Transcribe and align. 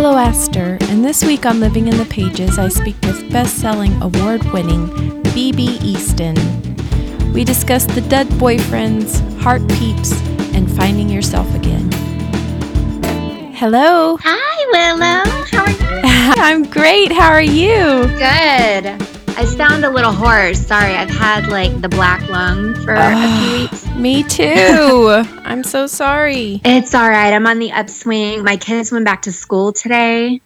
Willow 0.00 0.16
Astor, 0.16 0.78
and 0.88 1.04
this 1.04 1.22
week 1.22 1.44
on 1.44 1.60
Living 1.60 1.86
in 1.86 1.98
the 1.98 2.06
Pages, 2.06 2.58
I 2.58 2.68
speak 2.68 2.96
with 3.02 3.30
best 3.30 3.58
selling 3.58 4.00
award 4.00 4.42
winning 4.44 4.88
BB 5.24 5.82
Easton. 5.82 6.34
We 7.34 7.44
discuss 7.44 7.84
the 7.84 8.00
dead 8.00 8.26
boyfriends, 8.28 9.20
heart 9.42 9.60
peeps, 9.72 10.18
and 10.54 10.74
finding 10.74 11.10
yourself 11.10 11.54
again. 11.54 11.92
Hello. 13.52 14.16
Hi, 14.22 14.66
Willow. 14.72 15.44
How 15.50 15.64
are 15.64 15.70
you? 15.70 16.00
I'm 16.42 16.64
great. 16.64 17.12
How 17.12 17.28
are 17.28 17.42
you? 17.42 18.06
Good. 18.16 18.86
I 19.36 19.44
sound 19.44 19.84
a 19.84 19.90
little 19.90 20.12
hoarse. 20.12 20.66
Sorry, 20.66 20.94
I've 20.94 21.10
had 21.10 21.48
like 21.48 21.78
the 21.82 21.90
black 21.90 22.26
lung 22.30 22.74
for 22.76 22.94
a 22.94 22.96
few 22.96 23.18
ah. 23.18 23.68
weeks. 23.70 23.89
Me 24.00 24.22
too. 24.28 25.22
I'm 25.44 25.62
so 25.62 25.86
sorry. 25.86 26.62
It's 26.64 26.94
all 26.94 27.06
right. 27.06 27.34
I'm 27.34 27.46
on 27.46 27.58
the 27.58 27.70
upswing. 27.70 28.42
My 28.42 28.56
kids 28.56 28.90
went 28.90 29.04
back 29.04 29.22
to 29.22 29.32
school 29.32 29.74
today. 29.74 30.40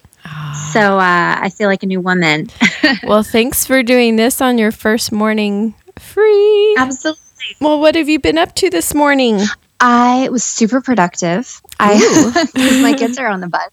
So 0.73 0.99
uh, 0.99 1.37
I 1.41 1.51
feel 1.51 1.69
like 1.69 1.85
a 1.85 1.87
new 1.87 2.01
woman. 2.01 2.49
well, 3.05 3.23
thanks 3.23 3.65
for 3.65 3.85
doing 3.85 4.17
this 4.17 4.41
on 4.41 4.59
your 4.59 4.73
first 4.73 5.13
morning 5.13 5.75
free. 6.01 6.75
Absolutely. 6.77 7.21
Well, 7.61 7.79
what 7.79 7.95
have 7.95 8.09
you 8.09 8.19
been 8.19 8.39
up 8.39 8.57
to 8.57 8.71
this 8.71 8.93
morning? 8.93 9.41
I 9.79 10.31
was 10.31 10.43
super 10.43 10.81
productive. 10.81 11.61
I 11.79 12.51
my 12.83 12.95
kids 12.95 13.19
are 13.19 13.29
on 13.29 13.41
the 13.41 13.49
bus. 13.49 13.71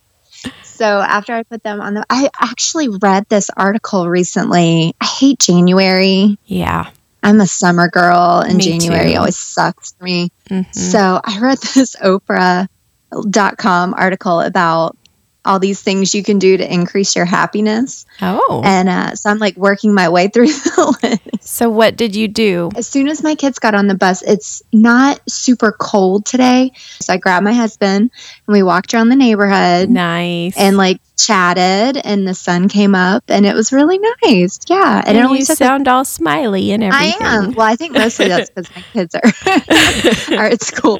So 0.63 0.85
after 0.85 1.33
I 1.33 1.41
put 1.43 1.63
them 1.63 1.81
on 1.81 1.95
the, 1.95 2.05
I 2.07 2.29
actually 2.39 2.89
read 2.89 3.25
this 3.29 3.49
article 3.57 4.07
recently. 4.07 4.93
I 5.01 5.05
hate 5.05 5.39
January. 5.39 6.37
Yeah. 6.45 6.91
I'm 7.23 7.39
a 7.41 7.47
summer 7.47 7.87
girl, 7.87 8.39
and 8.45 8.57
Me 8.57 8.63
January 8.63 9.11
too. 9.13 9.17
always 9.17 9.37
sucks 9.37 9.93
for 9.93 10.03
me. 10.05 10.31
Mhm. 10.49 10.73
So 10.73 11.21
I 11.23 11.39
read 11.39 11.59
this 11.75 11.95
Oprah.com 12.03 13.93
article 13.93 14.41
about 14.41 14.97
all 15.43 15.59
these 15.59 15.81
things 15.81 16.13
you 16.13 16.23
can 16.23 16.37
do 16.39 16.55
to 16.57 16.73
increase 16.73 17.15
your 17.15 17.25
happiness. 17.25 18.05
Oh. 18.21 18.61
And 18.63 18.87
uh, 18.89 19.15
so 19.15 19.29
I'm 19.29 19.39
like 19.39 19.57
working 19.57 19.93
my 19.93 20.09
way 20.09 20.27
through 20.27 20.47
the 20.53 20.97
list. 21.03 21.21
So, 21.61 21.69
what 21.69 21.95
did 21.95 22.15
you 22.15 22.27
do? 22.27 22.71
As 22.75 22.87
soon 22.87 23.07
as 23.07 23.21
my 23.21 23.35
kids 23.35 23.59
got 23.59 23.75
on 23.75 23.85
the 23.85 23.93
bus, 23.93 24.23
it's 24.23 24.63
not 24.73 25.21
super 25.29 25.71
cold 25.71 26.25
today. 26.25 26.71
So 27.01 27.13
I 27.13 27.17
grabbed 27.17 27.43
my 27.43 27.53
husband 27.53 28.09
and 28.47 28.53
we 28.53 28.63
walked 28.63 28.95
around 28.95 29.09
the 29.09 29.15
neighborhood 29.15 29.87
Nice. 29.87 30.57
and 30.57 30.75
like 30.75 30.99
chatted, 31.19 32.01
and 32.03 32.27
the 32.27 32.33
sun 32.33 32.67
came 32.67 32.95
up 32.95 33.25
and 33.27 33.45
it 33.45 33.53
was 33.53 33.71
really 33.71 33.99
nice. 34.23 34.59
Yeah. 34.67 35.03
and 35.05 35.15
it 35.15 35.23
only 35.23 35.37
you 35.37 35.45
sound 35.45 35.87
all 35.87 36.03
smiley 36.03 36.71
and 36.71 36.83
everything. 36.83 37.13
I 37.21 37.27
am. 37.27 37.53
Well, 37.53 37.67
I 37.67 37.75
think 37.75 37.93
mostly 37.93 38.27
that's 38.27 38.49
because 38.55 38.75
my 38.75 38.81
kids 38.93 39.13
are, 39.13 39.21
are 40.39 40.45
at 40.47 40.63
school. 40.63 40.99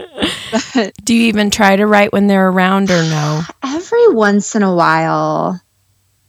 But 0.75 0.93
Do 1.03 1.15
you 1.15 1.23
even 1.29 1.49
try 1.49 1.75
to 1.75 1.87
write 1.87 2.13
when 2.13 2.27
they're 2.27 2.49
around 2.49 2.91
or 2.91 3.01
no? 3.01 3.41
every 3.63 4.09
once 4.09 4.55
in 4.55 4.61
a 4.61 4.75
while, 4.75 5.59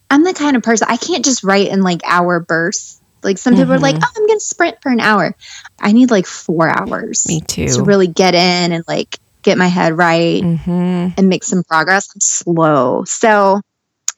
I'm 0.09 0.25
the 0.25 0.33
kind 0.33 0.57
of 0.57 0.63
person 0.63 0.87
I 0.89 0.97
can't 0.97 1.23
just 1.23 1.45
write 1.45 1.69
in 1.69 1.83
like 1.83 2.01
hour 2.07 2.41
bursts. 2.41 2.99
Like 3.23 3.39
some 3.39 3.55
people 3.55 3.73
are 3.73 3.79
like, 3.79 3.97
Mhm. 3.97 4.03
oh, 4.05 4.11
I'm 4.17 4.27
going 4.27 4.39
to 4.39 4.45
sprint 4.45 4.77
for 4.83 4.91
an 4.91 5.01
hour. 5.01 5.35
I 5.81 5.93
need 5.93 6.11
like 6.11 6.27
four 6.27 6.69
hours 6.69 7.25
Me 7.29 7.41
too. 7.41 7.69
to 7.69 7.83
really 7.83 8.07
get 8.09 8.35
in 8.35 8.73
and 8.73 8.85
like 8.89 9.19
get 9.43 9.59
my 9.59 9.67
head 9.69 9.97
right 9.97 10.43
hmm 10.43 11.09
and 11.17 11.29
make 11.29 11.45
some 11.45 11.63
progress. 11.65 12.09
I'm 12.15 12.21
slow. 12.21 13.05
So 13.05 13.61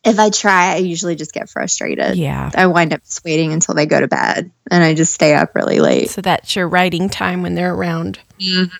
if 0.04 0.18
I 0.18 0.28
try, 0.30 0.74
I 0.74 0.76
usually 0.76 1.14
just 1.16 1.32
get 1.32 1.48
frustrated. 1.48 2.16
Yeah. 2.16 2.50
I 2.54 2.66
wind 2.66 2.92
up 2.92 3.02
just 3.04 3.24
waiting 3.24 3.52
until 3.54 3.74
they 3.74 3.86
go 3.86 4.00
to 4.00 4.06
bed 4.08 4.50
and 4.70 4.84
I 4.84 4.92
just 4.94 5.14
stay 5.14 5.34
up 5.34 5.54
really 5.54 5.80
late. 5.80 6.10
So 6.10 6.20
that's 6.20 6.54
your 6.56 6.68
writing 6.68 7.08
time 7.08 7.42
when 7.42 7.54
they're 7.54 7.72
around. 7.74 8.18
Mhm. 8.40 8.70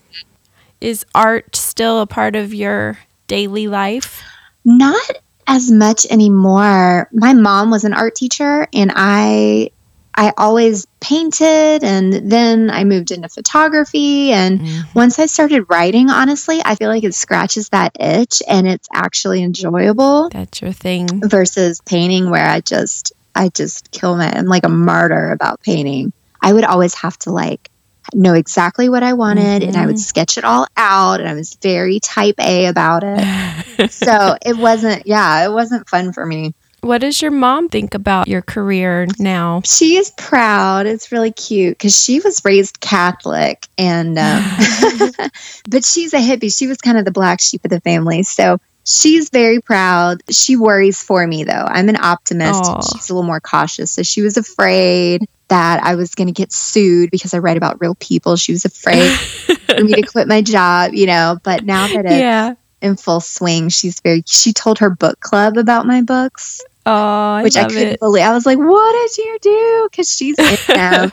Is 0.81 1.07
art 1.15 1.57
still 1.57 2.01
a 2.01 2.07
part 2.07 2.37
of 2.37 2.53
your 2.53 2.99
daily 3.27 3.69
life? 3.69 4.23
Not 4.67 5.01
as 5.47 5.71
much 5.71 6.05
anymore. 6.11 7.09
My 7.13 7.33
mom 7.33 7.71
was 7.71 7.85
an 7.85 7.95
art 7.95 8.15
teacher 8.17 8.67
and 8.75 8.93
I 8.95 9.71
I 10.17 10.33
always 10.39 10.87
painted 11.01 11.83
and 11.83 12.31
then 12.31 12.71
I 12.71 12.85
moved 12.85 13.11
into 13.11 13.29
photography 13.29 14.33
and 14.33 14.61
Mm. 14.61 14.85
once 14.95 15.19
I 15.19 15.27
started 15.27 15.65
writing 15.69 16.09
honestly, 16.11 16.61
I 16.65 16.77
feel 16.77 16.89
like 16.89 17.05
it 17.05 17.15
scratches 17.15 17.69
that 17.71 17.93
itch 17.99 18.41
and 18.49 18.67
it's 18.69 18.89
actually 18.93 19.43
enjoyable 19.43 20.31
That's 20.31 20.63
your 20.63 20.73
thing. 20.73 21.21
versus 21.25 21.81
painting 21.85 22.31
where 22.31 22.47
I 22.47 22.61
just 22.61 23.13
I 23.35 23.49
just 23.49 23.91
kill 23.91 24.17
my 24.17 24.31
I'm 24.31 24.47
like 24.47 24.65
a 24.65 24.69
martyr 24.69 25.33
about 25.33 25.61
painting. 25.61 26.13
I 26.41 26.53
would 26.53 26.65
always 26.65 26.95
have 26.95 27.19
to 27.21 27.31
like 27.33 27.69
know 28.13 28.35
exactly 28.35 28.89
what 28.89 29.03
I 29.03 29.15
wanted 29.15 29.63
and 29.65 29.77
I 29.77 29.87
would 29.87 29.97
Mhm. 29.97 29.99
sketch 30.01 30.39
it 30.39 30.45
all 30.45 30.67
out 30.77 31.21
and 31.21 31.29
I 31.29 31.35
was 31.35 31.57
very 31.63 31.99
type 32.01 32.37
A 32.39 32.67
about 32.67 33.03
it 33.03 33.91
so 33.91 34.37
it 34.45 34.57
wasn't 34.57 35.07
yeah 35.07 35.45
it 35.45 35.51
wasn't 35.53 35.89
fun 35.89 36.13
for 36.13 36.25
me 36.25 36.53
what 36.85 37.01
does 37.01 37.21
your 37.21 37.31
mom 37.31 37.69
think 37.69 37.95
about 37.95 38.29
your 38.29 38.43
career 38.43 39.07
now? 39.19 39.63
she 39.65 39.97
is 39.97 40.11
proud. 40.11 40.87
It's 40.87 41.11
really 41.11 41.33
cute 41.33 41.79
because 41.79 42.01
she 42.01 42.21
was 42.21 42.41
raised 42.45 42.81
catholic 42.81 43.67
and 43.79 44.19
um, 44.19 44.45
but 45.69 45.85
she's 45.85 46.13
a 46.13 46.19
hippie. 46.19 46.57
She 46.57 46.67
was 46.67 46.79
kind 46.79 46.99
of 46.99 47.05
the 47.05 47.11
black 47.11 47.41
sheep 47.41 47.65
of 47.65 47.71
the 47.71 47.81
family. 47.81 48.23
So 48.23 48.59
she's 48.85 49.31
very 49.31 49.61
proud. 49.61 50.23
She 50.31 50.57
worries 50.57 51.03
for 51.03 51.27
me 51.27 51.45
though. 51.45 51.67
I'm 51.67 51.89
an 51.89 51.97
optimist. 51.97 52.65
Aw. 52.65 52.81
she's 52.81 53.11
a 53.11 53.15
little 53.15 53.27
more 53.27 53.41
cautious. 53.41 53.91
So 53.91 54.03
she 54.03 54.23
was 54.23 54.37
afraid 54.37 55.27
that 55.49 55.83
i 55.83 55.95
was 55.95 56.15
going 56.15 56.27
to 56.27 56.33
get 56.33 56.51
sued 56.51 57.11
because 57.11 57.35
i 57.35 57.39
write 57.39 57.57
about 57.57 57.81
real 57.81 57.95
people. 57.97 58.37
She 58.37 58.53
was 58.53 58.65
afraid 58.65 59.11
for 59.11 59.85
me 59.85 59.93
to 59.93 60.03
quit 60.11 60.29
my 60.29 60.43
job 60.43 60.95
you 60.95 61.07
know 61.07 61.39
but 61.43 61.65
now 61.65 61.87
that 61.87 62.05
it's 62.07 62.15
yeah. 62.15 62.55
in 62.81 62.97
full 62.97 63.21
swing 63.21 63.69
she's 63.69 64.01
very 64.01 64.23
she 64.27 64.53
told 64.53 64.79
her 64.79 64.91
book 64.91 65.21
club 65.21 65.57
about 65.57 65.87
my 65.87 66.01
books 66.01 66.63
Oh, 66.87 66.93
I 66.93 67.43
which 67.43 67.57
I 67.57 67.65
couldn't 67.65 67.95
it. 67.95 68.01
believe. 68.01 68.25
I 68.25 68.33
was 68.35 68.45
like, 68.47 68.59
"What 68.59 68.93
did 68.93 69.19
you 69.19 69.39
do?" 69.41 69.89
Because 69.91 70.11
she's 70.11 70.39
in 70.39 70.57
them, 70.77 71.13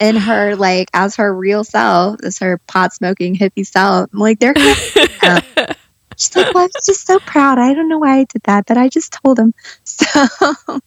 in 0.00 0.16
her 0.16 0.56
like 0.56 0.88
as 0.94 1.16
her 1.16 1.34
real 1.34 1.64
self, 1.64 2.20
as 2.22 2.38
her 2.38 2.58
pot 2.66 2.94
smoking 2.94 3.36
hippie 3.36 3.66
self. 3.66 4.08
I'm 4.12 4.18
like, 4.18 4.38
they're. 4.38 4.54
She's 6.18 6.34
like, 6.34 6.54
"Well, 6.54 6.62
I 6.64 6.66
was 6.68 6.86
just 6.86 7.06
so 7.06 7.18
proud. 7.18 7.58
I 7.58 7.74
don't 7.74 7.90
know 7.90 7.98
why 7.98 8.20
I 8.20 8.24
did 8.24 8.40
that, 8.44 8.64
but 8.64 8.78
I 8.78 8.88
just 8.88 9.12
told 9.12 9.38
him." 9.38 9.52
So, 9.84 10.26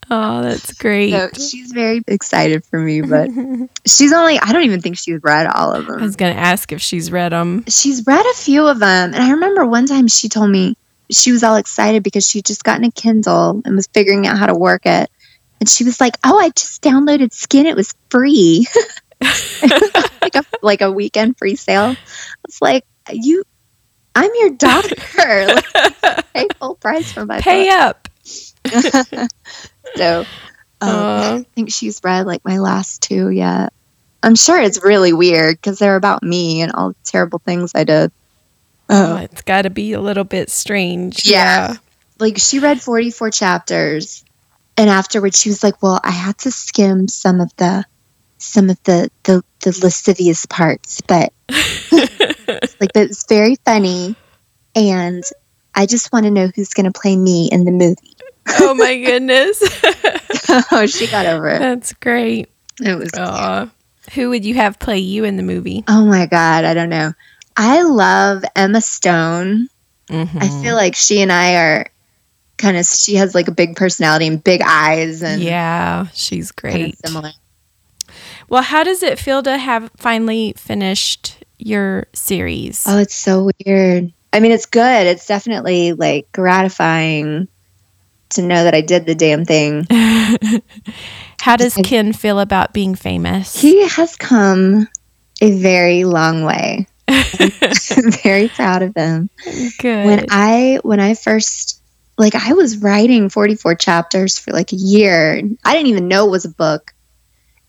oh, 0.10 0.42
that's 0.42 0.74
great. 0.74 1.12
so 1.12 1.30
she's 1.34 1.72
very 1.72 2.02
excited 2.08 2.64
for 2.66 2.80
me, 2.80 3.02
but 3.02 3.30
she's 3.86 4.12
only. 4.12 4.40
I 4.40 4.52
don't 4.54 4.64
even 4.64 4.82
think 4.82 4.98
she's 4.98 5.22
read 5.24 5.46
all 5.48 5.72
of 5.74 5.86
them. 5.86 6.00
I 6.00 6.04
was 6.04 6.16
going 6.16 6.34
to 6.34 6.40
ask 6.40 6.72
if 6.72 6.82
she's 6.82 7.12
read 7.12 7.32
them. 7.32 7.64
She's 7.68 8.06
read 8.08 8.26
a 8.26 8.34
few 8.36 8.68
of 8.68 8.80
them, 8.80 9.14
and 9.14 9.24
I 9.24 9.32
remember 9.32 9.66
one 9.68 9.86
time 9.86 10.08
she 10.08 10.30
told 10.30 10.50
me 10.50 10.76
she 11.12 11.32
was 11.32 11.44
all 11.44 11.56
excited 11.56 12.04
because 12.04 12.28
she 12.28 12.42
just 12.42 12.64
gotten 12.64 12.84
a 12.86 12.92
Kindle 12.92 13.62
and 13.66 13.76
was 13.76 13.88
figuring 13.88 14.28
out 14.28 14.38
how 14.38 14.48
to 14.48 14.56
work 14.56 14.86
it. 14.86 15.10
And 15.60 15.68
she 15.68 15.84
was 15.84 16.00
like, 16.00 16.18
"Oh, 16.24 16.40
I 16.40 16.50
just 16.50 16.82
downloaded 16.82 17.34
Skin. 17.34 17.66
It 17.66 17.76
was 17.76 17.94
free, 18.10 18.66
like 20.22 20.36
a 20.36 20.44
like 20.62 20.82
a 20.82 20.92
weekend 20.92 21.38
free 21.38 21.56
sale." 21.56 21.96
It's 22.46 22.62
like, 22.62 22.86
"You, 23.12 23.44
I'm 24.16 24.32
your 24.36 24.52
daughter. 24.52 24.96
like, 26.04 26.34
pay 26.34 26.48
full 26.60 26.76
price 26.76 27.12
for 27.12 27.26
my 27.26 27.42
Pay 27.42 27.70
up. 27.70 28.08
so, 29.96 30.26
um, 30.82 30.90
Aw. 30.90 31.36
I 31.36 31.46
think 31.56 31.72
she's 31.72 32.02
read 32.04 32.26
like 32.26 32.44
my 32.44 32.60
last 32.60 33.02
two 33.02 33.30
yet. 33.30 33.74
I'm 34.22 34.36
sure 34.36 34.60
it's 34.60 34.84
really 34.84 35.14
weird 35.14 35.56
because 35.56 35.80
they're 35.80 35.96
about 35.96 36.24
me 36.24 36.62
and 36.62 36.74
all 36.74 36.90
the 36.90 36.96
terrible 37.06 37.40
things 37.40 37.72
I 37.74 37.86
did. 37.86 38.12
Oh, 38.90 39.16
uh, 39.18 39.22
it's 39.22 39.42
got 39.44 39.64
to 39.64 39.70
be 39.70 39.94
a 39.94 40.02
little 40.02 40.24
bit 40.24 40.50
strange. 40.50 41.26
Yeah. 41.26 41.76
like 42.20 42.38
she 42.38 42.60
read 42.60 42.82
44 42.82 43.32
chapters 43.32 44.24
and 44.78 44.90
afterwards 44.90 45.40
she 45.40 45.50
was 45.50 45.64
like 45.64 45.82
well 45.84 46.00
i 46.04 46.12
had 46.12 46.38
to 46.40 46.52
skim 46.52 47.08
some 47.08 47.40
of 47.42 47.56
the 47.58 47.86
some 48.40 48.70
of 48.70 48.82
the 48.84 49.10
the, 49.24 49.44
the 49.62 49.78
lascivious 49.84 50.46
parts 50.46 51.02
but 51.02 51.32
like 51.92 52.92
but 52.94 52.96
it's 52.96 53.26
very 53.28 53.56
funny 53.66 54.16
and 54.76 55.24
i 55.76 55.86
just 55.86 56.12
want 56.14 56.26
to 56.26 56.32
know 56.32 56.50
who's 56.56 56.70
going 56.74 56.92
to 56.92 56.98
play 57.00 57.16
me 57.16 57.50
in 57.52 57.66
the 57.66 57.72
movie 57.72 58.16
oh, 58.60 58.74
my 58.74 58.98
goodness. 59.06 59.62
oh 60.72 60.86
she 60.88 61.08
got 61.08 61.26
over 61.26 61.48
it 61.50 61.60
that's 61.60 61.94
great. 61.94 62.50
it 62.82 62.96
was 62.98 63.12
Aw. 63.18 63.70
Who 64.14 64.30
would 64.30 64.44
you 64.46 64.56
have 64.56 64.80
play 64.80 64.98
you 65.00 65.24
in 65.26 65.38
the 65.38 65.44
movie? 65.44 65.84
oh 65.88 66.06
my 66.06 66.26
god 66.26 66.64
i 66.66 66.74
don't 66.74 66.90
know 66.90 67.14
i 67.60 67.82
love 67.84 68.44
emma 68.56 68.82
stone 68.82 69.68
Mhm. 70.10 70.42
i 70.42 70.48
feel 70.64 70.74
like 70.76 70.96
she 70.96 71.22
and 71.22 71.32
i 71.32 71.56
are 71.58 71.86
kind 72.58 72.76
of 72.78 72.86
she 72.86 73.16
has 73.16 73.36
like 73.36 73.48
a 73.48 73.52
big 73.52 73.76
personality 73.76 74.26
and 74.28 74.44
big 74.44 74.62
eyes 74.66 75.22
and 75.22 75.42
yeah, 75.42 76.08
she's 76.14 76.52
kind 76.52 76.74
great. 76.74 76.94
of 76.94 77.00
similar 77.06 77.32
Well, 78.50 78.64
how 78.64 78.84
does 78.84 79.04
it 79.04 79.20
feel 79.20 79.44
to 79.44 79.58
have 79.58 79.92
finally 79.98 80.54
finished 80.58 81.38
your 81.60 82.08
series? 82.14 82.84
Oh, 82.88 82.98
it's 82.98 83.14
so 83.14 83.50
weird. 83.64 84.12
I 84.34 84.40
mean, 84.40 84.52
it's 84.52 84.66
good. 84.66 85.06
It's 85.08 85.28
definitely 85.28 85.94
like 85.94 86.32
gratifying 86.32 87.48
to 88.32 88.42
know 88.42 88.64
that 88.64 88.74
I 88.74 88.82
did 88.82 89.06
the 89.06 89.14
damn 89.16 89.46
thing. 89.46 89.86
how 91.42 91.56
does 91.58 91.76
Ken 91.84 92.12
feel 92.14 92.40
about 92.40 92.74
being 92.74 92.96
famous? 92.96 93.56
He 93.62 93.88
has 93.88 94.16
come 94.16 94.88
a 95.42 95.52
very 95.52 96.04
long 96.06 96.44
way. 96.44 96.88
I'm 97.10 98.12
very 98.24 98.48
proud 98.50 98.82
of 98.84 98.94
them. 98.94 99.30
Good. 99.80 100.06
When 100.06 100.26
I 100.30 100.80
when 100.84 101.00
I 101.00 101.14
first 101.16 101.82
like 102.18 102.36
I 102.36 102.54
was 102.54 102.78
writing 102.78 103.30
44 103.30 103.76
chapters 103.76 104.38
for 104.38 104.52
like 104.52 104.74
a 104.74 104.76
year. 104.76 105.42
I 105.64 105.74
didn't 105.74 105.88
even 105.88 106.08
know 106.08 106.28
it 106.28 106.32
was 106.32 106.46
a 106.46 106.50
book. 106.50 106.94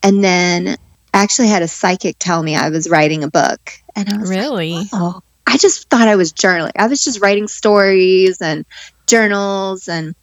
And 0.03 0.23
then 0.25 0.77
I 1.15 1.23
actually 1.23 1.49
had 1.49 1.63
a 1.63 1.69
psychic 1.69 2.17
tell 2.19 2.43
me 2.43 2.57
I 2.57 2.71
was 2.71 2.89
writing 2.91 3.23
a 3.23 3.29
book. 3.31 3.73
And 3.95 4.13
I 4.13 4.19
was 4.19 4.29
Really? 4.29 4.73
like, 4.73 4.89
oh, 4.93 5.23
I 5.47 5.57
just 5.57 5.89
thought 5.89 6.09
I 6.09 6.17
was 6.17 6.33
journaling. 6.33 6.73
I 6.77 6.89
was 6.89 7.05
just 7.05 7.21
writing 7.21 7.47
stories 7.49 8.41
and 8.41 8.67
journals. 9.07 9.89
And 9.89 10.15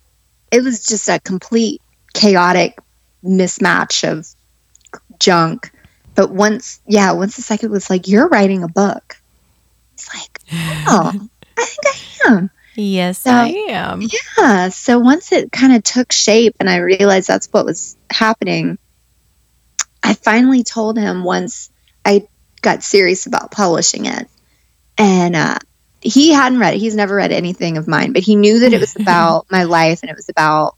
it 0.51 0.61
was 0.61 0.85
just 0.85 1.07
a 1.07 1.19
complete 1.19 1.81
chaotic 2.13 2.77
mismatch 3.23 4.09
of 4.09 4.27
junk. 5.19 5.71
But 6.17 6.31
once, 6.31 6.81
yeah, 6.87 7.11
once 7.11 7.35
the 7.35 7.43
psychic 7.43 7.69
was 7.69 7.91
like, 7.91 8.07
you're 8.07 8.27
writing 8.27 8.63
a 8.63 8.67
book. 8.67 9.17
It's 9.93 10.13
like, 10.13 10.39
oh, 10.87 11.11
I 11.57 11.63
think 11.63 11.85
I 11.85 12.33
am. 12.33 12.49
Yes, 12.75 13.19
So- 13.19 13.31
I 13.31 13.49
am. 13.69 14.01
Yeah. 14.01 14.69
So 14.69 14.97
once 14.97 15.31
it 15.31 15.51
kind 15.51 15.73
of 15.75 15.83
took 15.83 16.11
shape 16.11 16.55
and 16.59 16.69
I 16.69 16.77
realized 16.77 17.27
that's 17.27 17.47
what 17.51 17.65
was 17.65 17.95
happening, 18.09 18.79
I 20.03 20.15
finally 20.15 20.63
told 20.63 20.97
him 20.97 21.23
once 21.23 21.69
I 22.03 22.27
got 22.61 22.81
serious 22.81 23.27
about 23.27 23.51
publishing 23.51 24.05
it. 24.07 24.27
And 24.97 25.35
uh, 25.35 25.59
he 26.01 26.31
hadn't 26.31 26.57
read 26.57 26.73
it. 26.73 26.79
He's 26.79 26.95
never 26.95 27.13
read 27.15 27.31
anything 27.31 27.77
of 27.77 27.87
mine, 27.87 28.11
but 28.11 28.23
he 28.23 28.35
knew 28.35 28.59
that 28.61 28.73
it 28.73 28.79
was 28.79 28.95
about 28.99 29.45
my 29.51 29.65
life 29.65 30.01
and 30.01 30.09
it 30.09 30.15
was 30.15 30.29
about 30.29 30.76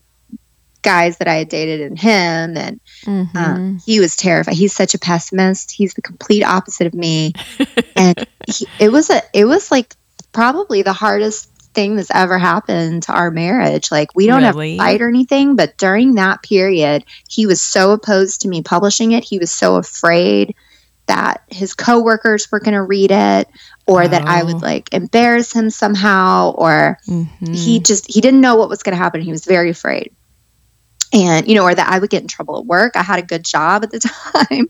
guys 0.82 1.18
that 1.18 1.28
I 1.28 1.36
had 1.36 1.50
dated 1.50 1.82
and 1.82 2.00
him. 2.00 2.56
And 2.58 2.80
Mhm. 3.06 3.30
uh, 3.36 3.82
he 3.86 4.00
was 4.00 4.16
terrified. 4.16 4.56
He's 4.56 4.74
such 4.74 4.94
a 4.94 5.00
pessimist. 5.00 5.72
He's 5.72 5.94
the 5.94 6.02
complete 6.02 6.44
opposite 6.44 6.88
of 6.88 6.94
me. 6.94 7.34
and 7.96 8.26
he, 8.48 8.66
it 8.80 8.92
was 8.92 9.10
a, 9.10 9.22
it 9.34 9.46
was 9.46 9.72
like 9.72 9.96
probably 10.32 10.82
the 10.82 10.94
hardest 10.94 11.50
thing 11.74 11.96
that's 11.96 12.12
ever 12.14 12.38
happened 12.38 13.04
to 13.04 13.14
our 13.14 13.30
marriage. 13.32 13.92
Like 13.92 14.10
we 14.16 14.26
don't 14.26 14.42
Really? 14.44 14.78
have 14.78 14.86
a 14.86 14.92
fight 14.92 15.02
or 15.02 15.08
anything, 15.10 15.56
but 15.56 15.78
during 15.78 16.16
that 16.16 16.42
period, 16.44 17.04
he 17.28 17.46
was 17.46 17.62
so 17.62 17.92
opposed 17.92 18.42
to 18.42 18.48
me 18.48 18.62
publishing 18.62 19.12
it. 19.12 19.24
He 19.24 19.38
was 19.38 19.52
so 19.52 19.76
afraid 19.76 20.56
that 21.08 21.42
his 21.48 21.74
coworkers 21.74 22.52
were 22.52 22.60
going 22.60 22.74
to 22.76 22.82
read 22.84 23.10
it 23.12 23.48
or 23.88 24.08
that 24.08 24.28
I 24.28 24.42
Oh. 24.42 24.46
would 24.46 24.62
like 24.62 24.94
embarrass 24.94 25.52
him 25.52 25.72
somehow 25.72 26.52
or 26.52 27.00
Mhm. 27.08 27.56
he 27.56 27.80
just 27.80 28.06
he 28.12 28.22
didn't 28.22 28.42
know 28.42 28.56
what 28.56 28.70
was 28.70 28.84
going 28.84 28.96
to 28.96 29.02
happen 29.04 29.22
he 29.22 29.32
was 29.32 29.44
very 29.46 29.72
afraid 29.72 30.12
and 31.14 31.48
you 31.48 31.56
know 31.56 31.64
or 31.64 31.74
that 31.74 31.88
i 31.90 31.98
would 32.00 32.10
get 32.10 32.22
in 32.22 32.28
trouble 32.28 32.60
at 32.60 32.66
work 32.66 32.96
i 32.96 33.02
had 33.04 33.20
a 33.20 33.24
good 33.24 33.44
job 33.44 33.84
at 33.84 33.92
the 33.92 34.00
time 34.34 34.68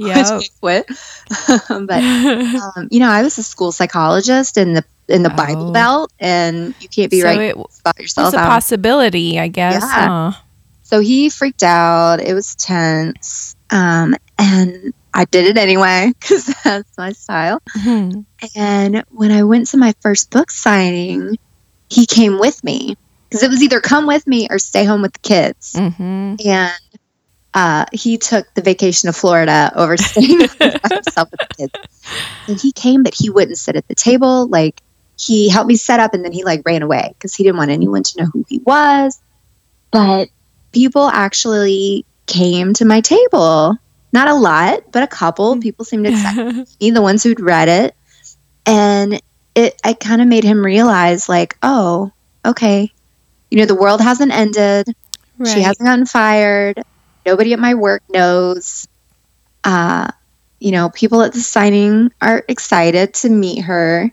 which 0.00 0.12
I 0.16 0.40
quit 0.60 0.86
but 1.86 2.02
um, 2.76 2.88
you 2.90 2.98
know 3.00 3.08
i 3.10 3.22
was 3.22 3.36
a 3.38 3.42
school 3.42 3.72
psychologist 3.72 4.56
in 4.56 4.72
the 4.74 4.84
in 5.08 5.22
the 5.22 5.30
bible 5.30 5.68
Oh. 5.68 5.72
belt 5.72 6.12
and 6.18 6.74
you 6.80 6.88
can't 6.88 7.10
be 7.10 7.20
so 7.20 7.26
right 7.26 7.40
it 7.40 7.52
about 7.56 7.66
was 7.98 7.98
yourself 7.98 8.34
a 8.34 8.38
out. 8.38 8.48
possibility, 8.48 9.38
I 9.38 9.48
guess. 9.48 9.82
Yeah. 9.82 10.32
so 10.82 11.00
he 11.00 11.28
freaked 11.28 11.62
out 11.62 12.20
it 12.20 12.32
was 12.34 12.54
tense 12.54 13.54
um, 13.70 14.14
and 14.38 14.94
i 15.12 15.24
did 15.26 15.44
it 15.46 15.58
anyway 15.58 16.12
because 16.20 16.46
that's 16.64 16.96
my 16.96 17.12
style 17.12 17.60
Mhm. 17.76 18.24
And 18.56 19.04
when 19.10 19.30
I 19.30 19.42
went 19.44 19.66
to 19.68 19.76
my 19.76 19.94
first 20.00 20.30
book 20.30 20.50
signing, 20.50 21.36
he 21.90 22.06
came 22.06 22.38
with 22.40 22.62
me 22.64 22.96
because 23.32 23.42
it 23.42 23.48
was 23.48 23.62
either 23.62 23.80
come 23.80 24.06
with 24.06 24.26
me 24.26 24.46
or 24.50 24.58
stay 24.58 24.84
home 24.84 25.00
with 25.00 25.14
the 25.14 25.18
kids. 25.20 25.72
Mhm. 25.74 26.44
And 26.44 26.72
uh, 27.54 27.86
he 27.92 28.18
took 28.18 28.52
the 28.52 28.60
vacation 28.60 29.06
to 29.08 29.12
Florida 29.14 29.72
over 29.74 29.96
staying 29.96 30.40
by 30.58 30.78
himself 30.90 31.30
with 31.30 31.40
the 31.40 31.54
kids. 31.56 31.72
And 32.46 32.60
he 32.60 32.72
came, 32.72 33.02
but 33.02 33.14
he 33.14 33.30
wouldn't 33.30 33.56
sit 33.56 33.74
at 33.74 33.88
the 33.88 33.94
table. 33.94 34.48
Like 34.48 34.82
he 35.18 35.48
helped 35.48 35.68
me 35.68 35.76
set 35.76 35.98
up 35.98 36.12
and 36.12 36.22
then 36.22 36.32
he 36.32 36.44
like 36.44 36.60
ran 36.66 36.82
away 36.82 37.14
because 37.14 37.34
he 37.34 37.42
didn't 37.42 37.56
want 37.56 37.70
anyone 37.70 38.02
to 38.02 38.22
know 38.22 38.28
who 38.30 38.44
he 38.48 38.58
was. 38.58 39.18
But 39.90 40.28
people 40.72 41.08
actually 41.08 42.04
came 42.26 42.74
to 42.74 42.84
my 42.84 43.00
table. 43.00 43.76
Not 44.12 44.28
a 44.28 44.34
lot, 44.34 44.92
but 44.92 45.02
a 45.02 45.06
couple. 45.06 45.58
People 45.58 45.86
seemed 45.86 46.06
excited 46.08 46.68
me, 46.80 46.90
the 46.90 47.00
ones 47.00 47.22
who'd 47.22 47.40
read 47.40 47.68
it. 47.68 47.94
And 48.66 49.22
it 49.54 49.80
I 49.82 49.94
kind 49.94 50.20
of 50.20 50.28
made 50.28 50.44
him 50.44 50.62
realize 50.62 51.30
like, 51.30 51.56
oh, 51.62 52.12
okay. 52.44 52.92
You 53.52 53.58
know, 53.58 53.66
the 53.66 53.74
world 53.76 54.00
hasn't 54.00 54.32
ended. 54.32 54.86
She 55.44 55.60
hasn't 55.60 55.86
gotten 55.86 56.06
fired. 56.06 56.82
Nobody 57.26 57.52
at 57.52 57.60
my 57.60 57.74
work 57.74 58.02
knows. 58.08 58.86
Uh, 59.64 60.10
you 60.60 60.72
know, 60.72 60.90
people 60.90 61.22
at 61.22 61.34
the 61.34 61.40
signing 61.40 62.10
are 62.22 62.42
excited 62.48 63.14
to 63.14 63.28
meet 63.28 63.62
her. 63.64 64.10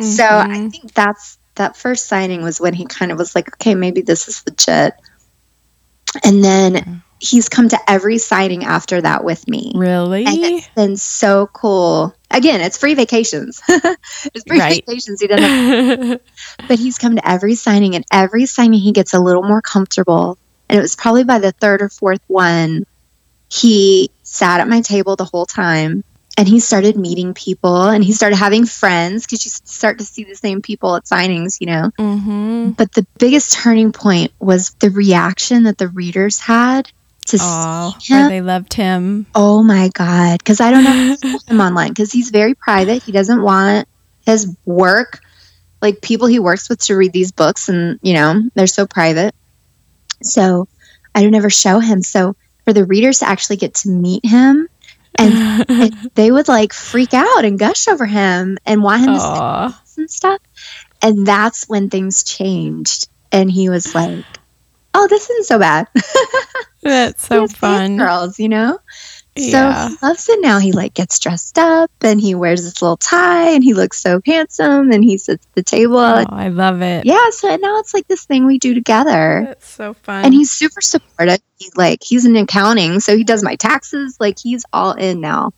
So 0.00 0.24
I 0.24 0.58
Mhm. 0.58 0.70
think 0.70 0.94
that's 0.94 1.38
that 1.56 1.76
first 1.76 2.06
signing 2.08 2.42
was 2.42 2.60
when 2.60 2.72
he 2.74 2.86
kind 2.86 3.12
of 3.12 3.18
was 3.18 3.34
like, 3.34 3.48
okay, 3.56 3.74
maybe 3.74 4.00
this 4.00 4.28
is 4.28 4.42
legit. 4.46 4.94
And 6.24 6.44
then 6.44 7.02
he's 7.20 7.48
come 7.48 7.68
to 7.68 7.78
every 7.88 8.18
signing 8.18 8.64
after 8.64 9.00
that 9.00 9.24
with 9.24 9.46
me. 9.48 9.72
Really? 9.74 10.24
And 10.26 10.38
it's 10.38 10.68
been 10.76 10.96
so 10.96 11.48
cool. 11.52 12.14
Again, 12.30 12.60
it's 12.60 12.78
free 12.78 12.94
vacations. 12.94 13.60
it's 13.68 14.44
free 14.46 14.58
Right. 14.58 14.84
vacations. 14.86 15.20
He 15.20 15.26
doesn't, 15.26 16.20
but 16.68 16.78
he's 16.78 16.98
come 16.98 17.16
to 17.16 17.28
every 17.28 17.54
signing, 17.54 17.94
and 17.94 18.04
every 18.12 18.46
signing 18.46 18.80
he 18.80 18.92
gets 18.92 19.14
a 19.14 19.20
little 19.20 19.42
more 19.42 19.62
comfortable. 19.62 20.36
And 20.68 20.78
it 20.78 20.82
was 20.82 20.94
probably 20.96 21.24
by 21.24 21.38
the 21.38 21.52
third 21.52 21.82
or 21.82 21.88
fourth 21.88 22.20
one, 22.26 22.84
he 23.50 24.10
sat 24.22 24.60
at 24.60 24.68
my 24.68 24.82
table 24.82 25.16
the 25.16 25.24
whole 25.24 25.46
time, 25.46 26.02
and 26.36 26.46
he 26.46 26.60
started 26.60 26.96
meeting 26.96 27.34
people, 27.34 27.84
and 27.88 28.04
he 28.04 28.12
started 28.12 28.36
having 28.36 28.66
friends 28.66 29.24
because 29.24 29.44
you 29.44 29.50
start 29.64 29.98
to 29.98 30.04
see 30.04 30.24
the 30.24 30.36
same 30.36 30.60
people 30.60 30.94
at 30.94 31.04
signings, 31.04 31.56
you 31.60 31.66
know. 31.66 31.90
hmm 31.98 32.70
But 32.76 32.92
the 32.92 33.06
biggest 33.18 33.54
turning 33.54 33.92
point 33.92 34.32
was 34.38 34.74
the 34.80 34.90
reaction 34.90 35.64
that 35.64 35.78
the 35.78 35.88
readers 35.88 36.38
had 36.38 36.90
to 37.28 37.38
Oh, 37.40 37.94
see 38.00 38.14
him. 38.14 38.28
they 38.28 38.40
loved 38.40 38.74
him. 38.74 39.26
Oh 39.34 39.62
my 39.62 39.88
God. 39.94 40.38
Because 40.38 40.60
I 40.60 40.70
don't 40.70 40.84
know 40.84 40.90
how 40.90 41.14
to 41.16 41.20
follow 41.20 41.38
him 41.46 41.60
online 41.60 41.88
because 41.90 42.12
he's 42.12 42.30
very 42.30 42.54
private. 42.54 43.02
He 43.02 43.12
doesn't 43.12 43.42
want 43.42 43.88
his 44.26 44.54
work, 44.64 45.20
like 45.80 46.00
people 46.02 46.26
he 46.26 46.38
works 46.38 46.68
with, 46.68 46.80
to 46.86 46.96
read 46.96 47.12
these 47.12 47.32
books. 47.32 47.68
And, 47.68 47.98
you 48.02 48.14
know, 48.14 48.42
they're 48.54 48.66
so 48.66 48.86
private. 48.86 49.34
So 50.22 50.68
I 51.14 51.22
don't 51.22 51.34
ever 51.34 51.50
show 51.50 51.78
him. 51.78 52.02
So 52.02 52.34
for 52.64 52.72
the 52.72 52.84
readers 52.84 53.20
to 53.20 53.28
actually 53.28 53.56
get 53.56 53.74
to 53.76 53.88
meet 53.88 54.24
him, 54.24 54.68
and, 55.18 55.64
and 55.70 56.10
they 56.14 56.30
would 56.30 56.48
like 56.48 56.72
freak 56.72 57.14
out 57.14 57.44
and 57.44 57.58
gush 57.58 57.88
over 57.88 58.06
him 58.06 58.58
and 58.66 58.82
want 58.82 59.02
him 59.02 59.14
to 59.14 59.20
say 59.20 60.02
and 60.02 60.10
stuff. 60.10 60.40
And 61.02 61.26
that's 61.26 61.68
when 61.68 61.90
things 61.90 62.22
changed. 62.24 63.08
And 63.32 63.50
he 63.50 63.68
was 63.68 63.94
like, 63.94 64.24
oh, 64.94 65.06
this 65.08 65.28
isn't 65.30 65.46
so 65.46 65.58
bad. 65.58 65.86
That's 66.82 67.26
so 67.26 67.48
fun. 67.48 67.96
girls, 67.96 68.38
you 68.38 68.48
know? 68.48 68.78
Yeah. 69.34 69.88
So 69.88 69.90
he 69.90 70.06
loves 70.06 70.28
it 70.28 70.40
now. 70.40 70.58
He 70.58 70.72
like 70.72 70.94
gets 70.94 71.18
dressed 71.18 71.58
up 71.58 71.90
and 72.00 72.20
he 72.20 72.34
wears 72.34 72.64
this 72.64 72.82
little 72.82 72.96
tie 72.96 73.50
and 73.50 73.62
he 73.62 73.72
looks 73.72 74.00
so 74.00 74.20
handsome 74.26 74.90
and 74.90 75.04
he 75.04 75.16
sits 75.16 75.46
at 75.46 75.54
the 75.54 75.62
table. 75.62 75.98
Oh, 75.98 76.26
I 76.28 76.48
love 76.48 76.82
it. 76.82 77.06
Yeah, 77.06 77.30
so 77.30 77.54
now 77.56 77.78
it's 77.78 77.94
like 77.94 78.08
this 78.08 78.24
thing 78.24 78.46
we 78.46 78.58
do 78.58 78.74
together. 78.74 79.44
That's 79.46 79.68
so 79.68 79.94
fun. 79.94 80.24
And 80.24 80.34
he's 80.34 80.50
super 80.50 80.80
supportive. 80.80 81.40
He 81.56 81.70
like 81.76 82.02
he's 82.02 82.24
in 82.24 82.34
accounting, 82.36 83.00
so 83.00 83.16
he 83.16 83.22
does 83.24 83.44
my 83.44 83.54
taxes. 83.54 84.16
Like 84.18 84.38
he's 84.42 84.64
all 84.72 84.92
in 84.92 85.20
now. 85.20 85.52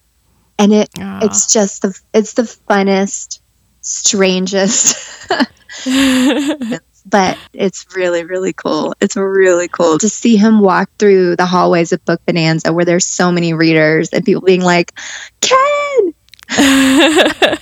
And 0.59 0.75
it 0.75 0.91
it's 0.95 1.51
just 1.51 1.81
the 1.81 1.99
it's 2.13 2.35
the 2.35 2.43
funnest, 2.43 3.41
strangest 3.81 4.97
but 7.07 7.39
it's 7.53 7.87
really 7.95 8.25
really 8.25 8.53
cool. 8.53 8.95
It's 9.01 9.17
really 9.17 9.69
cool 9.69 9.99
to 9.99 10.09
see 10.09 10.37
him 10.37 10.61
walk 10.61 10.91
through 10.99 11.37
the 11.37 11.47
hallways 11.47 11.93
of 11.93 12.05
book 12.05 12.21
bonanza 12.27 12.73
where 12.73 12.85
there's 12.85 13.07
so 13.07 13.31
many 13.33 13.55
readers 13.55 14.11
and 14.11 14.25
people 14.25 14.43
being 14.43 14.63
like 14.63 14.93
ken! 15.41 16.15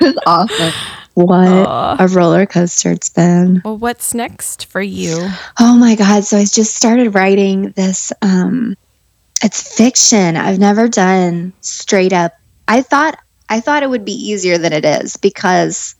It's 0.00 0.18
awesome. 0.26 0.72
What 1.14 1.48
Aw. 1.48 1.96
a 1.98 2.06
roller 2.08 2.46
coaster 2.46 2.92
it's 2.92 3.08
been. 3.08 3.62
Well, 3.64 3.76
what's 3.76 4.14
next 4.14 4.66
for 4.66 4.80
you? 4.80 5.28
oh 5.58 5.76
my 5.76 5.96
god. 5.96 6.24
So 6.24 6.36
i 6.36 6.44
just 6.44 6.74
started 6.74 7.14
writing 7.14 7.70
this 7.70 8.12
um 8.22 8.76
it's 9.42 9.76
fiction. 9.76 10.36
I've 10.36 10.58
never 10.58 10.88
done 10.88 11.52
straight 11.60 12.12
up. 12.12 12.34
I 12.66 12.82
thought 12.82 13.18
i 13.48 13.60
thought 13.60 13.82
it 13.82 13.90
would 13.90 14.04
be 14.04 14.12
easier 14.30 14.58
than 14.58 14.72
it 14.72 14.84
is 14.84 15.16
because 15.16 15.94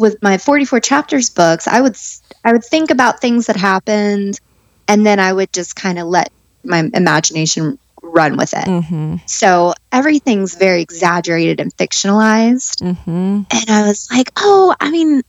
with 0.00 0.16
my 0.22 0.38
44 0.38 0.80
chapters 0.80 1.28
books 1.30 1.68
i 1.68 1.80
would 1.80 1.96
i 2.44 2.52
would 2.52 2.64
think 2.64 2.90
about 2.90 3.20
things 3.20 3.46
that 3.46 3.56
happened 3.56 4.40
and 4.88 5.04
then 5.06 5.18
i 5.20 5.30
would 5.32 5.52
just 5.52 5.76
kind 5.76 5.98
of 5.98 6.06
let 6.06 6.32
my 6.64 6.88
imagination 6.94 7.78
run 8.02 8.36
with 8.36 8.52
it 8.54 8.64
Mm-hmm. 8.66 9.16
so 9.26 9.74
everything's 9.92 10.54
very 10.56 10.80
exaggerated 10.82 11.60
and 11.60 11.70
fictionalized 11.76 12.80
Mm-hmm. 12.82 13.42
and 13.50 13.70
I 13.70 13.86
was 13.86 14.08
like, 14.10 14.30
oh, 14.36 14.74
I 14.80 14.90
mean, 14.90 15.22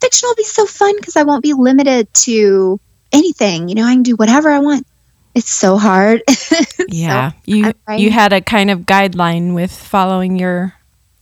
fiction 0.00 0.28
will 0.28 0.34
be 0.36 0.44
so 0.44 0.66
fun 0.66 0.94
because 0.96 1.16
I 1.16 1.22
won't 1.22 1.42
be 1.42 1.54
limited 1.54 2.12
to 2.26 2.78
anything. 3.12 3.68
You 3.68 3.76
know, 3.76 3.84
I 3.86 3.94
can 3.94 4.02
do 4.02 4.14
whatever 4.16 4.50
I 4.50 4.58
want. 4.58 4.86
It's 5.34 5.50
so 5.50 5.78
hard. 5.78 6.22
Yeah. 6.88 7.30
So, 7.30 7.36
you 7.46 7.72
you 7.96 8.10
had 8.10 8.32
a 8.32 8.40
kind 8.42 8.70
of 8.70 8.80
guideline 8.80 9.54
with 9.54 9.72
following 9.72 10.38
your 10.38 10.74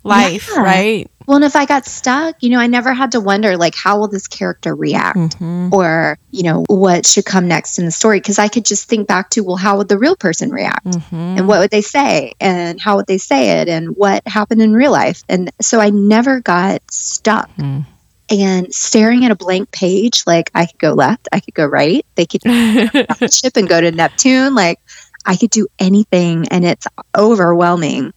life, 0.03 0.51
Yeah. 0.53 0.63
right? 0.63 1.11
Well, 1.31 1.37
and 1.37 1.45
if 1.45 1.55
I 1.55 1.65
got 1.65 1.87
stuck, 1.87 2.43
you 2.43 2.51
know, 2.51 2.59
I 2.59 2.67
never 2.67 2.93
had 2.93 3.13
to 3.13 3.21
wonder, 3.21 3.57
like, 3.57 3.77
how 3.77 4.01
will 4.01 4.09
this 4.09 4.27
character 4.27 4.75
react? 4.75 5.17
Mhm. 5.39 5.73
Or, 5.73 6.19
you 6.33 6.43
know, 6.43 6.65
what 6.67 7.07
should 7.07 7.25
come 7.25 7.47
next 7.47 7.79
in 7.79 7.85
the 7.85 7.93
story? 7.93 8.19
Because 8.19 8.41
I 8.41 8.49
could 8.49 8.65
just 8.65 8.89
think 8.89 9.07
back 9.07 9.31
to, 9.31 9.45
well, 9.45 9.55
how 9.55 9.77
would 9.79 9.89
the 9.89 9.97
real 9.97 10.17
person 10.17 10.51
react? 10.51 10.85
Mhm. 10.87 11.39
And 11.39 11.47
what 11.47 11.61
would 11.61 11.71
they 11.71 11.83
say? 11.83 12.33
And 12.41 12.81
how 12.81 12.97
would 12.97 13.07
they 13.07 13.19
say 13.19 13.61
it? 13.61 13.69
And 13.69 13.91
what 13.97 14.27
happened 14.27 14.61
in 14.61 14.73
real 14.73 14.91
life? 14.91 15.23
And 15.29 15.53
so 15.61 15.79
I 15.79 15.91
never 15.91 16.41
got 16.41 16.83
stuck. 16.91 17.49
Mm. 17.59 17.87
And 18.29 18.75
staring 18.75 19.25
at 19.25 19.31
a 19.31 19.37
blank 19.37 19.71
page, 19.71 20.25
like 20.27 20.51
I 20.53 20.67
could 20.67 20.81
go 20.81 20.95
left, 20.95 21.29
I 21.33 21.39
could 21.39 21.55
go 21.55 21.65
right, 21.65 22.05
they 22.17 22.27
could 22.27 22.43
ship 23.33 23.57
and 23.57 23.69
go 23.69 23.81
to 23.81 23.93
Neptune. 23.93 24.57
Like 24.57 24.81
I 25.27 25.37
could 25.37 25.51
do 25.51 25.69
anything 25.79 26.49
and 26.49 26.65
it's 26.65 26.89
overwhelming. 27.17 28.13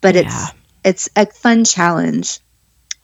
But 0.00 0.16
Yeah. 0.16 0.22
it's 0.22 0.52
it's 0.84 1.08
a 1.14 1.26
fun 1.26 1.64
challenge. 1.64 2.40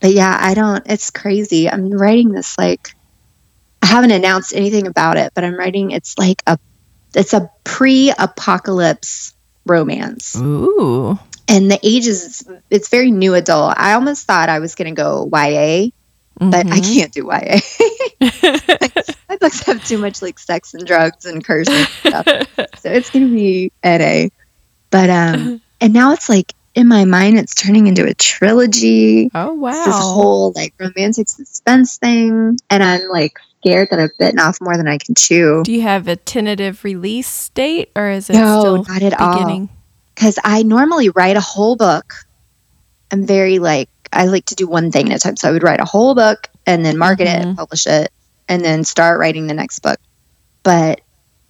But 0.02 0.12
yeah, 0.12 0.36
I 0.38 0.52
don't 0.54 0.82
it's 0.90 1.10
crazy. 1.10 1.70
I'm 1.70 1.88
writing 1.90 2.30
this 2.32 2.58
like 2.58 2.88
I 3.80 3.86
haven't 3.86 4.10
announced 4.10 4.52
anything 4.54 4.86
about 4.88 5.16
it, 5.16 5.32
but 5.34 5.44
I'm 5.44 5.56
writing 5.56 5.92
it's 5.92 6.18
like 6.18 6.42
a 6.46 6.58
it's 7.14 7.32
a 7.34 7.48
pre-apocalypse 7.64 9.34
romance. 9.66 10.34
Ooh. 10.36 11.18
And 11.48 11.70
the 11.70 11.78
age 11.82 12.06
is 12.08 12.44
it's 12.68 12.88
very 12.88 13.10
new 13.12 13.34
adult. 13.34 13.74
I 13.76 13.92
almost 13.92 14.26
thought 14.26 14.48
I 14.48 14.58
was 14.58 14.74
gonna 14.74 14.92
go 14.92 15.28
YA, 15.32 15.90
but 16.38 16.66
I 16.66 16.80
Mhm. 16.80 16.94
can't 16.94 17.12
do 17.12 17.26
YA. 17.30 17.60
My 19.28 19.36
books 19.36 19.60
have 19.64 19.86
too 19.86 19.98
much 19.98 20.20
like 20.20 20.38
sex 20.38 20.74
and 20.74 20.86
drugs 20.86 21.24
and 21.26 21.44
cursing 21.44 21.74
and 21.74 21.86
stuff. 21.88 22.26
so 22.80 22.90
it's 22.90 23.10
gonna 23.10 23.28
be 23.28 23.70
NA. 23.84 24.28
But 24.90 25.10
um 25.10 25.62
and 25.80 25.92
now 25.92 26.12
it's 26.12 26.28
like 26.28 26.52
in 26.74 26.88
my 26.88 27.04
mind 27.04 27.38
it's 27.38 27.54
turning 27.54 27.86
into 27.86 28.06
a 28.06 28.14
trilogy. 28.14 29.30
oh 29.34 29.52
wow. 29.54 29.70
It's 29.70 29.86
this 29.86 29.94
whole 29.98 30.52
like 30.52 30.74
romantic 30.78 31.28
suspense 31.28 31.98
thing. 31.98 32.58
And 32.70 32.82
I'm 32.82 33.08
like 33.08 33.38
scared 33.60 33.88
that 33.90 34.00
I've 34.00 34.16
bitten 34.18 34.38
off 34.38 34.60
more 34.60 34.76
than 34.76 34.88
I 34.88 34.98
can 34.98 35.14
chew. 35.14 35.62
Do 35.64 35.72
you 35.72 35.82
have 35.82 36.08
a 36.08 36.16
tentative 36.16 36.82
release 36.84 37.48
date 37.50 37.90
or 37.94 38.10
is 38.10 38.30
it 38.30 38.34
No, 38.34 38.60
still 38.60 38.84
not 38.84 39.02
at 39.02 39.20
all. 39.20 39.68
Because 40.14 40.38
I 40.44 40.62
normally 40.62 41.10
write 41.10 41.36
a 41.36 41.40
whole 41.40 41.76
book. 41.76 42.14
I'm 43.10 43.26
very 43.26 43.58
like 43.58 43.88
I 44.12 44.26
like 44.26 44.46
to 44.46 44.54
do 44.54 44.66
one 44.66 44.90
thing 44.90 45.10
at 45.10 45.16
a 45.16 45.18
time. 45.18 45.36
So 45.36 45.48
I 45.48 45.52
would 45.52 45.62
write 45.62 45.80
a 45.80 45.84
whole 45.84 46.14
book 46.14 46.48
and 46.66 46.84
then 46.84 46.98
market 46.98 47.28
it 47.28 47.40
and 47.40 47.56
publish 47.56 47.86
it 47.86 48.10
and 48.48 48.64
then 48.64 48.84
start 48.84 49.18
writing 49.18 49.46
the 49.46 49.54
next 49.54 49.80
book. 49.80 49.98
But 50.62 51.00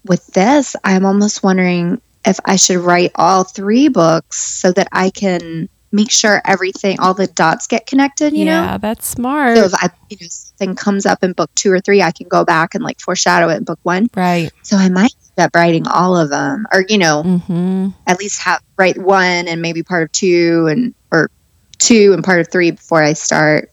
with 0.04 0.26
this, 0.28 0.76
I'm 0.84 1.04
almost 1.04 1.42
wondering 1.42 2.00
if 2.26 2.38
I 2.44 2.56
should 2.56 2.78
write 2.78 3.12
all 3.16 3.44
three 3.44 3.88
books 3.88 4.38
so 4.38 4.72
that 4.72 4.88
I 4.92 5.10
can 5.10 5.68
make 5.94 6.10
sure 6.10 6.40
everything, 6.46 6.98
all 7.00 7.12
the 7.14 7.26
dots 7.26 7.66
get 7.66 7.86
connected, 7.86 8.32
you 8.32 8.44
know? 8.46 8.62
yeah, 8.62 8.78
that's 8.78 9.06
smart. 9.06 9.56
So 9.58 9.64
if 9.64 9.74
I, 9.74 9.90
you 10.08 10.16
know, 10.20 10.26
something 10.30 10.74
comes 10.74 11.04
up 11.04 11.22
in 11.22 11.32
book 11.32 11.50
two 11.54 11.70
or 11.70 11.80
three, 11.80 12.00
I 12.00 12.12
can 12.12 12.28
go 12.28 12.44
back 12.44 12.74
and 12.74 12.82
like 12.82 12.98
foreshadow 13.00 13.48
it 13.50 13.56
in 13.56 13.64
book 13.64 13.80
one. 13.82 14.08
right. 14.14 14.50
So 14.62 14.76
I 14.76 14.88
might 14.88 15.12
end 15.36 15.46
up 15.46 15.50
writing 15.54 15.86
all 15.86 16.16
of 16.16 16.30
them, 16.30 16.66
or 16.72 16.84
you 16.88 16.98
know, 16.98 17.22
Mm-hmm. 17.24 17.88
at 18.06 18.18
least 18.18 18.40
have 18.42 18.60
write 18.78 18.96
one 18.98 19.48
and 19.48 19.60
maybe 19.60 19.82
part 19.82 20.04
of 20.04 20.12
two 20.12 20.66
and 20.70 20.94
or 21.10 21.30
two 21.78 22.12
and 22.14 22.22
part 22.24 22.40
of 22.40 22.50
three 22.50 22.70
before 22.70 23.02
I 23.02 23.12
start 23.12 23.70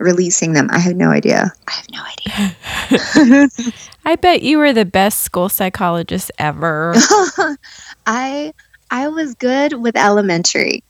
releasing 0.00 0.52
them. 0.52 0.68
I 0.72 0.78
have 0.78 0.96
no 0.96 1.10
idea. 1.10 1.52
I 1.68 1.72
have 1.72 1.90
no 1.90 2.02
idea. 2.02 3.48
I 4.04 4.16
bet 4.16 4.42
you 4.42 4.58
were 4.58 4.72
the 4.72 4.84
best 4.84 5.20
school 5.20 5.48
psychologist 5.48 6.32
ever. 6.38 6.94
I 8.06 8.52
I 8.90 9.08
was 9.08 9.34
good 9.34 9.74
with 9.74 9.96
elementary. 9.96 10.82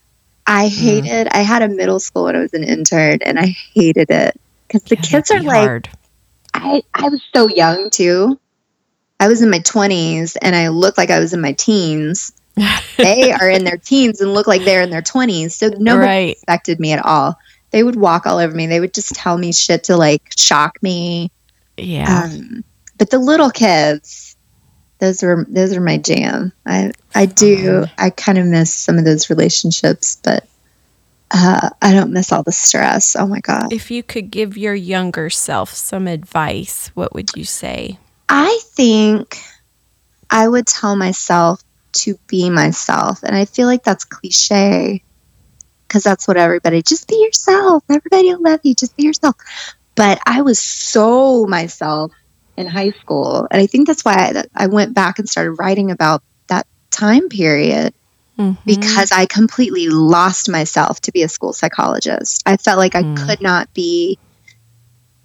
I 0.46 0.68
mm-hmm. 0.68 0.84
hated. 0.84 1.28
I 1.32 1.42
had 1.42 1.62
a 1.62 1.68
middle 1.68 2.00
school 2.00 2.24
when 2.24 2.36
I 2.36 2.40
was 2.40 2.54
an 2.54 2.64
intern, 2.64 3.18
and 3.22 3.38
I 3.38 3.54
hated 3.74 4.10
it 4.10 4.40
because 4.66 4.82
the 4.84 4.96
Yeah, 4.96 5.02
kids 5.02 5.30
are 5.30 5.42
like 5.42 5.66
hard. 5.66 5.88
I 6.54 6.82
I 6.94 7.08
was 7.08 7.20
so 7.34 7.48
young 7.48 7.90
too. 7.90 8.38
I 9.18 9.28
was 9.28 9.42
in 9.42 9.50
my 9.50 9.58
20s 9.58 10.38
and 10.40 10.56
I 10.56 10.68
looked 10.68 10.96
like 10.96 11.10
I 11.10 11.20
was 11.20 11.34
in 11.34 11.40
my 11.40 11.52
teens. 11.52 12.32
They 12.96 13.32
are 13.32 13.48
in 13.48 13.64
their 13.64 13.78
teens 13.78 14.20
and 14.20 14.34
look 14.34 14.46
like 14.46 14.64
they're 14.64 14.82
in 14.82 14.90
their 14.90 15.00
20s. 15.00 15.52
So 15.52 15.68
nobody 15.68 16.06
right. 16.06 16.36
respected 16.36 16.78
me 16.78 16.92
at 16.92 17.02
all. 17.02 17.38
They 17.70 17.82
would 17.82 17.96
walk 17.96 18.26
all 18.26 18.38
over 18.38 18.54
me. 18.54 18.66
They 18.66 18.80
would 18.80 18.94
just 18.94 19.14
tell 19.14 19.38
me 19.38 19.52
shit 19.52 19.84
to 19.84 19.96
like 19.96 20.32
shock 20.36 20.82
me. 20.82 21.30
Yeah. 21.76 22.24
Um, 22.24 22.64
but 22.98 23.10
the 23.10 23.18
little 23.18 23.50
kids, 23.50 24.36
those 24.98 25.22
were 25.22 25.46
those 25.48 25.74
are 25.74 25.80
my 25.80 25.98
jam. 25.98 26.52
I 26.66 26.92
I 27.14 27.26
do 27.26 27.82
Fun. 27.82 27.90
I 27.98 28.10
kind 28.10 28.38
of 28.38 28.46
miss 28.46 28.74
some 28.74 28.98
of 28.98 29.04
those 29.04 29.30
relationships, 29.30 30.18
but 30.22 30.46
uh, 31.30 31.70
I 31.80 31.92
don't 31.92 32.12
miss 32.12 32.32
all 32.32 32.42
the 32.42 32.52
stress. 32.52 33.14
Oh 33.16 33.26
my 33.26 33.40
god. 33.40 33.72
if 33.72 33.90
you 33.90 34.02
could 34.02 34.30
give 34.30 34.56
your 34.56 34.74
younger 34.74 35.30
self 35.30 35.72
some 35.72 36.06
advice, 36.06 36.88
what 36.94 37.14
would 37.14 37.30
you 37.36 37.44
say? 37.44 37.98
I 38.28 38.60
think 38.72 39.38
I 40.28 40.48
would 40.48 40.66
tell 40.66 40.96
myself 40.96 41.62
to 41.92 42.18
be 42.26 42.50
myself. 42.50 43.22
And 43.22 43.34
I 43.34 43.44
feel 43.44 43.66
like 43.66 43.82
that's 43.82 44.04
cliche 44.04 45.02
because 45.90 46.04
that's 46.04 46.28
what 46.28 46.36
everybody 46.36 46.82
just 46.82 47.08
be 47.08 47.16
yourself. 47.16 47.82
Everybody 47.90 48.32
will 48.32 48.42
love 48.42 48.60
you. 48.62 48.76
Just 48.76 48.96
be 48.96 49.02
yourself. 49.02 49.34
But 49.96 50.20
I 50.24 50.42
was 50.42 50.60
so 50.60 51.46
myself 51.46 52.12
in 52.56 52.68
high 52.68 52.92
school. 52.92 53.48
And 53.50 53.60
I 53.60 53.66
think 53.66 53.88
that's 53.88 54.04
why 54.04 54.14
I, 54.14 54.44
I 54.54 54.66
went 54.68 54.94
back 54.94 55.18
and 55.18 55.28
started 55.28 55.52
writing 55.58 55.90
about 55.90 56.22
that 56.48 56.64
time 56.92 57.28
period 57.28 57.92
Mhm. 58.38 58.56
because 58.64 59.10
I 59.10 59.26
completely 59.26 59.88
lost 59.88 60.48
myself 60.48 61.00
to 61.00 61.12
be 61.12 61.24
a 61.24 61.28
school 61.28 61.52
psychologist. 61.52 62.40
I 62.46 62.56
felt 62.56 62.78
like 62.78 62.94
I 62.94 63.02
Mm. 63.02 63.16
could 63.26 63.40
not 63.42 63.68
be 63.74 64.16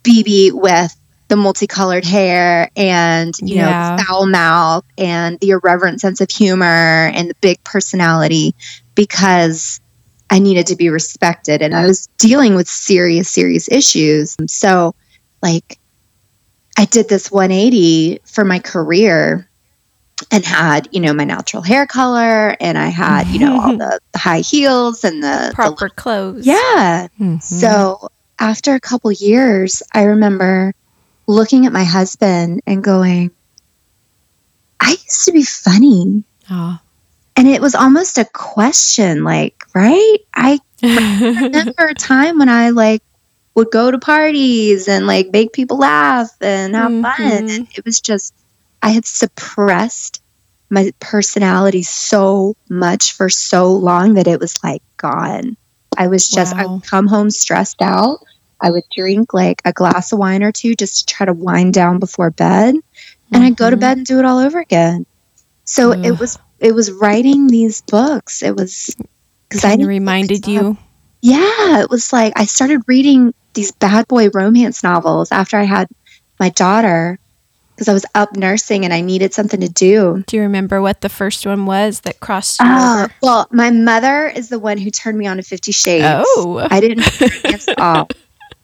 BB 0.03 0.51
with 0.51 0.95
the 1.27 1.35
multicolored 1.35 2.05
hair 2.05 2.69
and 2.75 3.33
you 3.39 3.55
know 3.57 3.69
Yeah. 3.69 3.95
the 3.97 4.03
foul 4.03 4.25
mouth 4.25 4.83
and 4.97 5.39
the 5.39 5.49
irreverent 5.51 6.01
sense 6.01 6.21
of 6.21 6.29
humor 6.31 7.11
and 7.13 7.29
the 7.29 7.35
big 7.41 7.63
personality 7.63 8.55
because 8.95 9.79
I 10.29 10.39
needed 10.39 10.67
to 10.67 10.75
be 10.75 10.89
respected 10.89 11.61
and 11.61 11.75
I 11.75 11.85
was 11.85 12.07
dealing 12.17 12.55
with 12.55 12.67
serious 12.67 13.29
serious 13.29 13.69
issues. 13.71 14.35
So 14.47 14.95
like 15.41 15.77
I 16.77 16.85
did 16.85 17.07
this 17.09 17.31
180 17.31 18.19
for 18.25 18.43
my 18.43 18.59
career 18.59 19.47
and 20.31 20.45
had, 20.45 20.87
you 20.91 20.99
know, 20.99 21.13
my 21.13 21.23
natural 21.25 21.61
hair 21.61 21.85
color 21.85 22.55
and 22.59 22.77
I 22.77 22.87
had, 22.87 23.27
you 23.27 23.39
know, 23.39 23.59
all 23.61 23.77
the, 23.77 23.99
the 24.13 24.19
high 24.19 24.39
heels 24.39 25.03
and 25.03 25.23
the, 25.23 25.47
the 25.49 25.55
proper 25.55 25.89
clothes. 25.89 26.45
yeah. 26.45 27.07
Mhm. 27.19 27.41
So 27.41 28.09
after 28.39 28.73
a 28.73 28.79
couple 28.79 29.11
years, 29.11 29.83
I 29.93 30.03
remember 30.03 30.73
looking 31.27 31.65
at 31.65 31.71
my 31.73 31.83
husband 31.83 32.61
and 32.65 32.83
going, 32.83 33.31
I 34.79 34.91
used 34.91 35.25
to 35.25 35.31
be 35.31 35.43
funny. 35.43 36.23
Aw. 36.49 36.81
And 37.37 37.47
it 37.47 37.61
was 37.61 37.75
almost 37.75 38.17
a 38.17 38.25
question, 38.25 39.23
like, 39.23 39.55
right? 39.73 40.17
I 40.33 40.59
remember 40.81 41.87
a 41.87 41.93
time 41.93 42.39
when 42.39 42.49
I 42.49 42.69
like 42.69 43.01
would 43.55 43.71
go 43.71 43.91
to 43.91 43.97
parties 43.99 44.87
and 44.87 45.07
like 45.07 45.31
make 45.31 45.53
people 45.53 45.77
laugh 45.77 46.29
and 46.41 46.75
have 46.75 46.91
fun. 46.91 47.13
Mhm. 47.17 47.37
And 47.57 47.67
it 47.75 47.85
was 47.85 47.99
just, 47.99 48.33
I 48.81 48.89
had 48.89 49.05
suppressed 49.05 50.21
my 50.69 50.91
personality 50.99 51.83
so 51.83 52.55
much 52.69 53.13
for 53.13 53.29
so 53.29 53.71
long 53.71 54.15
that 54.15 54.27
it 54.27 54.39
was 54.39 54.61
like 54.63 54.81
gone. 54.97 55.55
I 55.97 56.07
was 56.07 56.29
just, 56.29 56.53
i 56.55 56.65
would 56.65 56.83
come 56.83 57.07
home 57.07 57.29
stressed 57.29 57.81
out. 57.81 58.19
I 58.61 58.71
would 58.71 58.83
drink 58.95 59.33
like 59.33 59.61
a 59.65 59.71
glass 59.73 60.11
of 60.11 60.19
wine 60.19 60.43
or 60.43 60.51
two 60.51 60.75
just 60.75 61.07
to 61.07 61.13
try 61.13 61.25
to 61.25 61.33
wind 61.33 61.73
down 61.73 61.99
before 61.99 62.31
bed. 62.31 62.75
And 63.31 63.43
I'd 63.43 63.57
go 63.57 63.69
to 63.69 63.77
Mhm. 63.77 63.79
bed 63.79 63.97
and 63.97 64.05
do 64.05 64.19
it 64.19 64.25
all 64.25 64.39
over 64.39 64.59
again. 64.59 65.05
So 65.65 65.91
it 65.93 66.19
was, 66.19 66.37
it 66.59 66.73
was 66.73 66.91
writing 66.91 67.47
these 67.47 67.81
books. 67.81 68.41
It 68.43 68.55
was 68.55 68.95
because 69.49 69.63
I 69.63 69.69
Kind 69.69 69.73
of 69.73 69.79
didn't 69.79 69.89
reminded 69.89 70.47
you. 70.47 70.77
yeah, 71.21 71.81
it 71.81 71.89
was 71.89 72.11
like 72.13 72.33
I 72.35 72.45
started 72.45 72.81
reading 72.87 73.33
these 73.53 73.71
bad 73.71 74.07
boy 74.07 74.29
romance 74.33 74.83
novels 74.83 75.31
after 75.31 75.57
I 75.57 75.63
had 75.63 75.87
my 76.39 76.49
daughter 76.49 77.19
because 77.75 77.87
I 77.89 77.93
was 77.93 78.05
up 78.15 78.35
nursing 78.35 78.85
and 78.85 78.93
I 78.93 79.01
needed 79.01 79.33
something 79.33 79.59
to 79.61 79.67
do. 79.69 80.23
Do 80.27 80.37
you 80.37 80.43
remember 80.43 80.81
what 80.81 81.01
the 81.01 81.09
first 81.09 81.45
one 81.45 81.65
was 81.65 82.01
that 82.01 82.19
crossed 82.21 82.59
Oh, 82.61 83.07
well, 83.21 83.47
my 83.51 83.69
mother 83.71 84.27
is 84.27 84.49
the 84.49 84.59
one 84.59 84.77
who 84.77 84.89
turned 84.89 85.17
me 85.17 85.27
on 85.27 85.37
to 85.37 85.43
Fifty 85.43 85.71
Shades. 85.73 86.05
Oh. 86.07 86.65
I 86.71 86.79
didn't 86.79 87.21
at 87.45 87.79
all. 87.79 88.07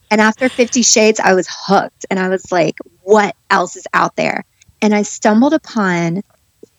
And 0.10 0.19
after 0.21 0.50
Fifty 0.50 0.81
Shades, 0.81 1.19
I 1.19 1.33
was 1.33 1.48
hooked 1.50 2.05
and 2.10 2.19
I 2.19 2.29
was 2.29 2.51
like, 2.51 2.77
what 3.03 3.36
else 3.50 3.75
is 3.75 3.86
out 3.93 4.15
there? 4.15 4.43
And 4.81 4.93
I 4.95 5.01
stumbled 5.03 5.53
upon 5.53 6.21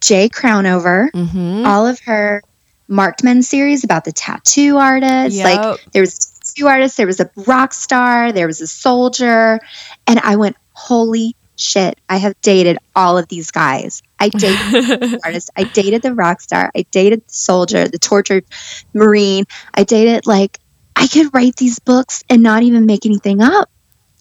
Jay 0.03 0.29
Crownover, 0.29 1.11
Mm-hmm. 1.13 1.65
all 1.67 1.87
of 1.87 1.99
her 2.01 2.43
Marked 2.89 3.25
Men 3.25 3.43
series 3.43 3.85
about 3.85 4.05
the 4.05 4.13
tattoo 4.13 4.77
artist. 4.77 5.37
Like 5.45 5.81
there 5.93 6.03
was 6.03 6.29
two 6.55 6.67
artists 6.67 6.97
there 6.99 7.07
was 7.07 7.19
a 7.21 7.31
rock 7.47 7.73
star 7.73 8.31
there 8.33 8.47
was 8.47 8.61
a 8.61 8.67
soldier 8.67 9.59
and 10.07 10.19
i 10.21 10.37
went 10.37 10.55
holy 10.75 11.35
shit 11.57 11.99
i 12.11 12.19
have 12.19 12.39
dated 12.43 12.77
all 12.95 13.17
of 13.17 13.27
these 13.29 13.51
guys 13.51 14.03
i 14.21 14.29
dated 14.29 15.01
the 15.01 15.21
artist 15.25 15.49
i 15.57 15.65
dated 15.65 16.03
the 16.03 16.13
rock 16.13 16.43
star 16.43 16.71
i 16.77 16.85
dated 16.91 17.21
the 17.21 17.33
soldier 17.33 17.89
the 17.89 17.99
tortured 17.99 18.45
marine 18.93 19.45
i 19.73 19.83
dated 19.85 20.27
like 20.27 20.59
I 20.95 21.07
could 21.07 21.33
write 21.33 21.57
these 21.57 21.79
books 21.79 22.23
and 22.29 22.43
not 22.43 22.63
even 22.65 22.85
make 22.85 23.07
anything 23.07 23.41
up. 23.41 23.71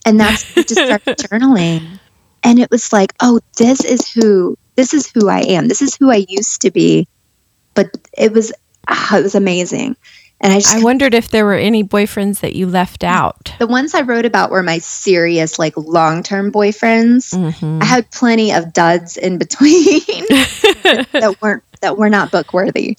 And 0.05 0.17
that's 0.17 0.53
just 0.53 0.71
started 0.71 1.17
journaling. 1.17 1.99
And 2.43 2.59
it 2.59 2.71
was 2.71 2.93
like, 2.93 3.13
oh, 3.19 3.41
this 3.57 3.83
is 3.83 4.09
who 4.09 4.57
this 4.75 4.93
is 4.93 5.07
who 5.11 5.29
I 5.29 5.39
am. 5.41 5.67
This 5.67 5.81
is 5.81 5.95
who 5.95 6.11
I 6.11 6.25
used 6.27 6.61
to 6.61 6.71
be. 6.71 7.07
But 7.73 7.89
it 8.17 8.31
was 8.33 8.51
ah, 8.87 9.17
it 9.17 9.23
was 9.23 9.35
amazing. 9.35 9.95
And 10.43 10.51
I 10.51 10.57
just 10.57 10.75
I 10.75 10.79
wondered 10.83 11.13
if 11.13 11.29
there 11.29 11.45
were 11.45 11.53
any 11.53 11.83
boyfriends 11.83 12.39
that 12.39 12.55
you 12.55 12.65
left 12.65 13.03
out. 13.03 13.53
the 13.59 13.67
ones 13.67 13.93
I 13.93 14.01
wrote 14.01 14.25
about 14.25 14.49
were 14.49 14.63
my 14.63 14.79
serious, 14.79 15.59
like 15.59 15.77
long 15.77 16.23
term 16.23 16.51
boyfriends. 16.51 17.31
Mhm. 17.33 17.81
I 17.81 17.85
had 17.85 18.09
plenty 18.11 18.51
of 18.51 18.73
duds 18.73 19.17
in 19.17 19.37
between 19.37 19.99
that 21.13 21.37
weren't 21.41 21.63
that 21.81 21.97
were 21.97 22.09
not 22.09 22.31
book 22.31 22.53
worthy. 22.53 22.95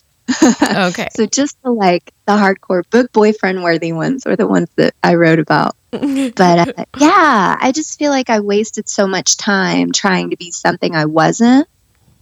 okay. 0.62 1.08
So 1.14 1.26
just 1.26 1.60
the 1.62 1.70
like 1.72 2.12
the 2.26 2.32
hardcore 2.34 2.88
book 2.90 3.12
boyfriend 3.12 3.62
worthy 3.64 3.92
ones 3.92 4.24
were 4.24 4.36
the 4.36 4.46
ones 4.46 4.68
that 4.76 4.94
I 5.02 5.14
wrote 5.16 5.40
about. 5.40 5.74
But 5.92 6.68
uh, 6.78 6.84
yeah, 6.98 7.56
I 7.60 7.70
just 7.74 7.98
feel 7.98 8.10
like 8.10 8.30
I 8.30 8.40
wasted 8.40 8.88
so 8.88 9.06
much 9.06 9.36
time 9.36 9.92
trying 9.92 10.30
to 10.30 10.36
be 10.36 10.50
something 10.50 10.94
I 10.96 11.04
wasn't, 11.04 11.68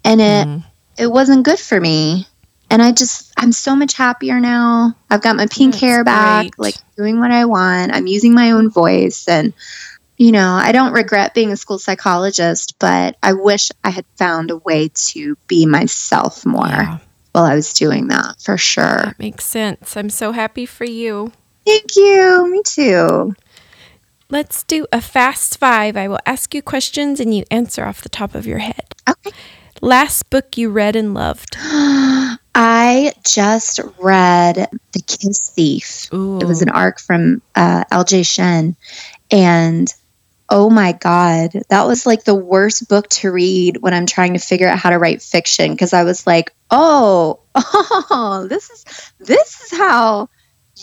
and 0.05 0.21
it 0.21 0.47
Mhm. 0.49 0.65
it 0.99 1.07
wasn't 1.07 1.45
good 1.45 1.59
for 1.59 1.81
me. 1.81 2.27
And 2.69 2.83
I 2.83 2.93
just 2.93 3.33
I'm 3.37 3.53
so 3.53 3.75
much 3.77 3.95
happier 3.95 4.41
now. 4.41 4.95
I've 5.09 5.23
got 5.23 5.37
my 5.37 5.47
pink 5.47 5.73
That's 5.75 5.81
hair 5.83 6.05
back, 6.05 6.43
great. 6.43 6.59
like 6.59 6.75
doing 6.97 7.21
what 7.21 7.31
I 7.31 7.45
want. 7.45 7.95
I'm 7.95 8.07
using 8.07 8.35
my 8.35 8.51
own 8.53 8.71
voice 8.71 9.27
and 9.29 9.53
you 10.19 10.33
know, 10.33 10.53
I 10.53 10.73
don't 10.73 10.93
regret 10.93 11.33
being 11.33 11.51
a 11.51 11.57
school 11.57 11.79
psychologist, 11.79 12.75
but 12.79 13.17
I 13.23 13.33
wish 13.33 13.71
I 13.83 13.89
had 13.91 14.05
found 14.19 14.51
a 14.51 14.59
way 14.59 14.91
to 15.13 15.35
be 15.47 15.65
myself 15.65 16.45
more 16.45 16.67
Yeah, 16.67 16.99
while 17.33 17.45
I 17.45 17.55
was 17.55 17.73
doing 17.73 18.09
that 18.09 18.35
for 18.43 18.59
sure. 18.59 18.85
that 18.85 19.19
makes 19.19 19.45
sense. 19.47 19.97
I'm 19.97 20.11
so 20.11 20.33
happy 20.33 20.67
for 20.67 20.85
you. 20.85 21.33
Thank 21.65 21.97
you. 21.97 22.49
Me 22.51 22.63
too. 22.67 23.35
Let's 24.31 24.63
do 24.63 24.87
a 24.93 25.01
fast 25.01 25.59
five. 25.59 25.97
I 25.97 26.07
will 26.07 26.21
ask 26.25 26.55
you 26.55 26.63
questions 26.63 27.19
and 27.19 27.35
you 27.35 27.45
answer 27.51 27.85
off 27.85 28.01
the 28.01 28.09
top 28.09 28.37
of 28.37 28.47
your 28.47 28.59
head. 28.59 28.95
Okay. 29.09 29.33
Last 29.81 30.31
book 30.31 30.57
you 30.57 30.71
read 30.71 30.95
and 30.95 31.15
loved. 31.15 31.57
I 32.55 33.13
just 33.25 33.81
read 33.99 34.69
The 34.93 35.03
Kiss 35.03 35.51
Thief. 35.51 36.13
Ooh. 36.15 36.39
It 36.39 36.45
was 36.45 36.63
an 36.63 36.69
arc 36.69 37.01
from 37.01 37.43
uh, 37.57 37.85
LJ 37.91 38.25
Shen. 38.25 38.77
And 39.33 39.93
oh 40.49 40.71
my 40.71 40.93
God, 40.93 41.51
that 41.69 41.87
was 41.87 42.07
like 42.07 42.23
the 42.23 42.35
worst 42.35 42.89
book 42.89 43.09
to 43.09 43.33
read 43.33 43.79
when 43.79 43.95
I'm 43.95 44.07
trying 44.07 44.35
to 44.35 44.41
figure 44.41 44.69
out 44.69 44.79
how 44.79 44.91
to 44.91 44.99
write 44.99 45.23
fiction 45.23 45.73
because 45.73 45.93
I 45.93 46.05
was 46.05 46.25
like, 46.27 46.53
oh, 46.71 47.41
oh, 47.55 48.47
this 48.49 48.71
is 48.71 48.85
this 49.19 49.61
is 49.63 49.77
how 49.77 50.29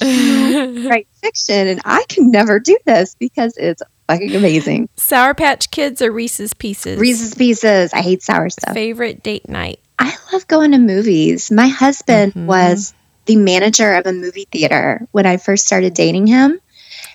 you 0.02 0.90
write 0.90 1.08
fiction. 1.22 1.68
And 1.68 1.82
I 1.86 2.04
can 2.10 2.32
never 2.32 2.60
do 2.60 2.78
this 2.86 3.16
because 3.16 3.56
it's 3.58 3.82
fucking 4.08 4.36
amazing. 4.36 4.90
Sour 4.96 5.34
Patch 5.34 5.72
Kids 5.72 6.02
or 6.02 6.12
Reese's 6.12 6.54
Pieces? 6.54 7.00
Reese's 7.00 7.36
Pieces. 7.36 7.94
I 7.94 8.02
hate 8.02 8.22
sour 8.24 8.50
stuff. 8.50 8.74
Favorite 8.74 9.24
date 9.24 9.48
night. 9.50 9.80
I 10.00 10.14
love 10.32 10.48
going 10.48 10.72
to 10.72 10.78
movies. 10.78 11.50
My 11.52 11.68
husband 11.68 12.34
Mhm. 12.34 12.46
was 12.46 12.94
the 13.26 13.36
manager 13.36 13.94
of 13.96 14.06
a 14.06 14.14
movie 14.14 14.48
theater 14.52 15.06
when 15.12 15.26
I 15.26 15.38
first 15.38 15.66
started 15.66 15.94
dating 15.94 16.28
him. 16.28 16.60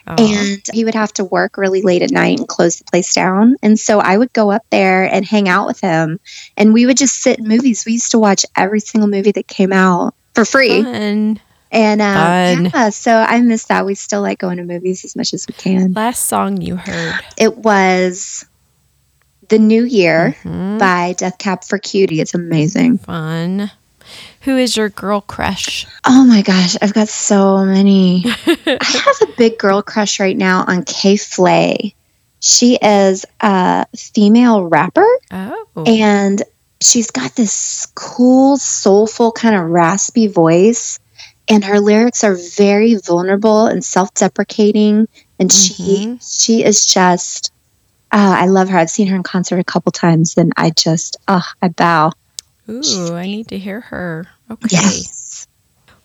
Aw. 0.09 0.17
And 0.19 0.61
he 0.73 0.85
would 0.85 0.95
have 0.97 1.13
to 1.15 1.25
work 1.25 1.57
really 1.57 1.81
late 1.81 2.03
at 2.03 2.11
night 2.11 2.39
and 2.41 2.49
close 2.49 2.77
the 2.79 2.85
place 2.85 3.15
down. 3.15 3.57
And 3.63 3.79
so 3.79 4.01
I 4.01 4.19
would 4.19 4.33
go 4.33 4.51
up 4.51 4.65
there 4.71 5.05
and 5.05 5.25
hang 5.25 5.49
out 5.49 5.69
with 5.69 5.81
him. 5.81 6.19
And 6.57 6.75
we 6.75 6.87
would 6.87 6.97
just 6.97 7.23
sit 7.23 7.39
in 7.39 7.47
movies. 7.47 7.85
We 7.87 7.93
used 7.93 8.11
to 8.11 8.19
watch 8.19 8.45
every 8.57 8.81
single 8.81 9.09
movie 9.09 9.31
that 9.33 9.47
came 9.47 9.73
out 9.73 10.15
for 10.35 10.45
free. 10.45 10.83
Fun. 10.83 11.41
And 11.73 12.01
uh, 12.03 12.71
yeah, 12.75 12.91
so 12.91 13.13
I 13.17 13.41
miss 13.41 13.65
that. 13.65 13.87
We 13.87 13.95
still 13.95 14.21
like 14.21 14.39
going 14.39 14.59
to 14.59 14.63
movies 14.65 15.05
as 15.05 15.17
much 15.17 15.33
as 15.35 15.47
we 15.49 15.55
can. 15.55 15.93
Last 15.95 16.27
song 16.27 16.61
you 16.61 16.77
heard. 16.77 17.15
It 17.39 17.57
was 17.59 18.45
The 19.49 19.59
New 19.59 19.83
Year 19.85 20.37
Mhm. 20.45 20.79
by 20.79 21.15
Death 21.17 21.39
Cab 21.39 21.65
for 21.65 21.79
Cutie. 21.79 22.21
It's 22.21 22.35
amazing. 22.35 22.99
Fun. 22.99 23.71
Who 24.43 24.59
is 24.59 24.77
your 24.77 24.91
girl 24.91 25.23
crush? 25.23 25.87
Oh 26.05 26.25
my 26.25 26.43
gosh, 26.43 26.77
I've 26.83 26.93
got 26.93 27.09
so 27.09 27.65
many. 27.65 28.25
I 28.47 28.79
have 29.05 29.29
a 29.29 29.33
big 29.39 29.57
girl 29.59 29.81
crush 29.81 30.21
right 30.21 30.37
now 30.37 30.65
on 30.67 30.85
K.Flay. 30.85 31.95
She 32.41 32.77
is 32.83 33.25
a 33.41 33.87
female 33.97 34.65
rapper 34.67 35.07
Oh. 35.31 35.65
and 35.87 36.43
she's 36.83 37.11
got 37.13 37.35
this 37.37 37.87
cool, 37.95 38.57
soulful, 38.59 39.31
kind 39.33 39.55
of 39.55 39.63
raspy 39.71 40.27
voice. 40.27 40.99
And 41.49 41.65
her 41.65 41.81
lyrics 41.81 42.23
are 42.25 42.37
very 42.57 42.95
vulnerable 42.95 43.67
and 43.67 43.85
self 43.85 44.13
deprecating. 44.15 45.09
And 45.39 45.53
she 45.53 46.07
Mhm. 46.07 46.41
she 46.41 46.63
is 46.65 46.87
just 46.87 47.51
uh, 48.13 48.37
I 48.39 48.47
love 48.47 48.69
her. 48.69 48.79
I've 48.79 48.91
seen 48.91 49.07
her 49.09 49.17
in 49.17 49.23
concert 49.23 49.59
a 49.59 49.65
couple 49.65 49.91
times 49.91 50.37
and 50.37 50.53
I 50.57 50.71
just 50.71 51.17
oh, 51.29 51.45
I 51.63 51.69
bow. 51.69 52.13
Ooh, 52.69 53.15
I 53.15 53.27
need 53.27 53.49
to 53.49 53.59
hear 53.59 53.81
her. 53.81 54.27
Okay. 54.51 54.69
Yes. 54.71 55.47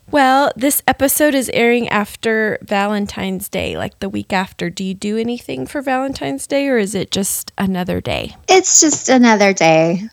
Well, 0.09 0.53
this 0.55 0.81
episode 0.87 1.35
is 1.35 1.49
airing 1.53 1.89
after 1.89 2.57
Valentine's 2.61 3.49
Day, 3.49 3.77
like 3.77 3.99
the 3.99 4.07
week 4.07 4.31
after. 4.31 4.69
Do 4.69 4.85
you 4.85 4.93
do 4.93 5.17
anything 5.17 5.67
for 5.67 5.81
Valentine's 5.81 6.47
Day 6.47 6.67
or 6.69 6.77
is 6.77 6.95
it 6.95 7.11
just 7.11 7.51
another 7.57 7.99
day? 7.99 8.35
It's 8.47 8.79
just 8.79 9.09
another 9.09 9.51
day. 9.51 10.03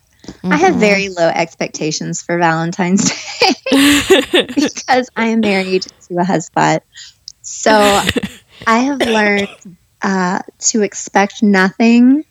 I 0.44 0.56
have 0.56 0.76
very 0.76 1.08
low 1.08 1.28
expectations 1.28 2.22
for 2.22 2.38
Valentine's 2.38 3.10
Day 3.10 3.54
because 4.54 5.10
I 5.16 5.26
am 5.26 5.40
married 5.40 5.86
to 6.08 6.18
a 6.18 6.24
husband. 6.24 6.80
So 7.42 7.72
I 8.66 8.78
have 8.78 9.00
learned 9.00 9.48
uh, 10.02 10.40
to 10.58 10.82
expect 10.82 11.42
nothing 11.42 12.24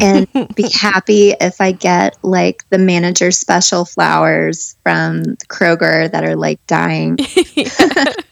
and 0.00 0.26
be 0.54 0.68
happy 0.72 1.34
if 1.40 1.60
I 1.60 1.72
get 1.72 2.16
like 2.22 2.68
the 2.70 2.78
manager 2.78 3.30
special 3.30 3.84
flowers 3.84 4.76
from 4.82 5.22
Kroger 5.48 6.10
that 6.10 6.24
are 6.24 6.36
like 6.36 6.64
dying. 6.66 7.18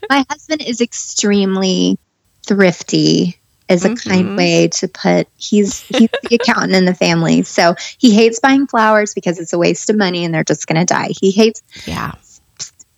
My 0.08 0.24
husband 0.28 0.62
is 0.62 0.80
extremely 0.80 1.98
thrifty 2.46 3.39
is 3.70 3.84
a 3.84 3.94
kind 3.94 4.30
Mhm. 4.30 4.36
way 4.36 4.68
to 4.68 4.88
put 4.88 5.28
he's 5.36 5.80
he's 5.80 6.08
the 6.28 6.34
accountant 6.36 6.74
in 6.74 6.84
the 6.84 6.94
family 6.94 7.42
so 7.42 7.74
he 7.98 8.12
hates 8.14 8.38
buying 8.40 8.66
flowers 8.66 9.14
because 9.14 9.38
it's 9.38 9.52
a 9.52 9.58
waste 9.58 9.88
of 9.88 9.96
money 9.96 10.24
and 10.24 10.34
they're 10.34 10.44
just 10.44 10.66
going 10.66 10.78
to 10.78 10.84
die 10.84 11.10
he 11.20 11.30
hates 11.30 11.62
yeah. 11.86 12.12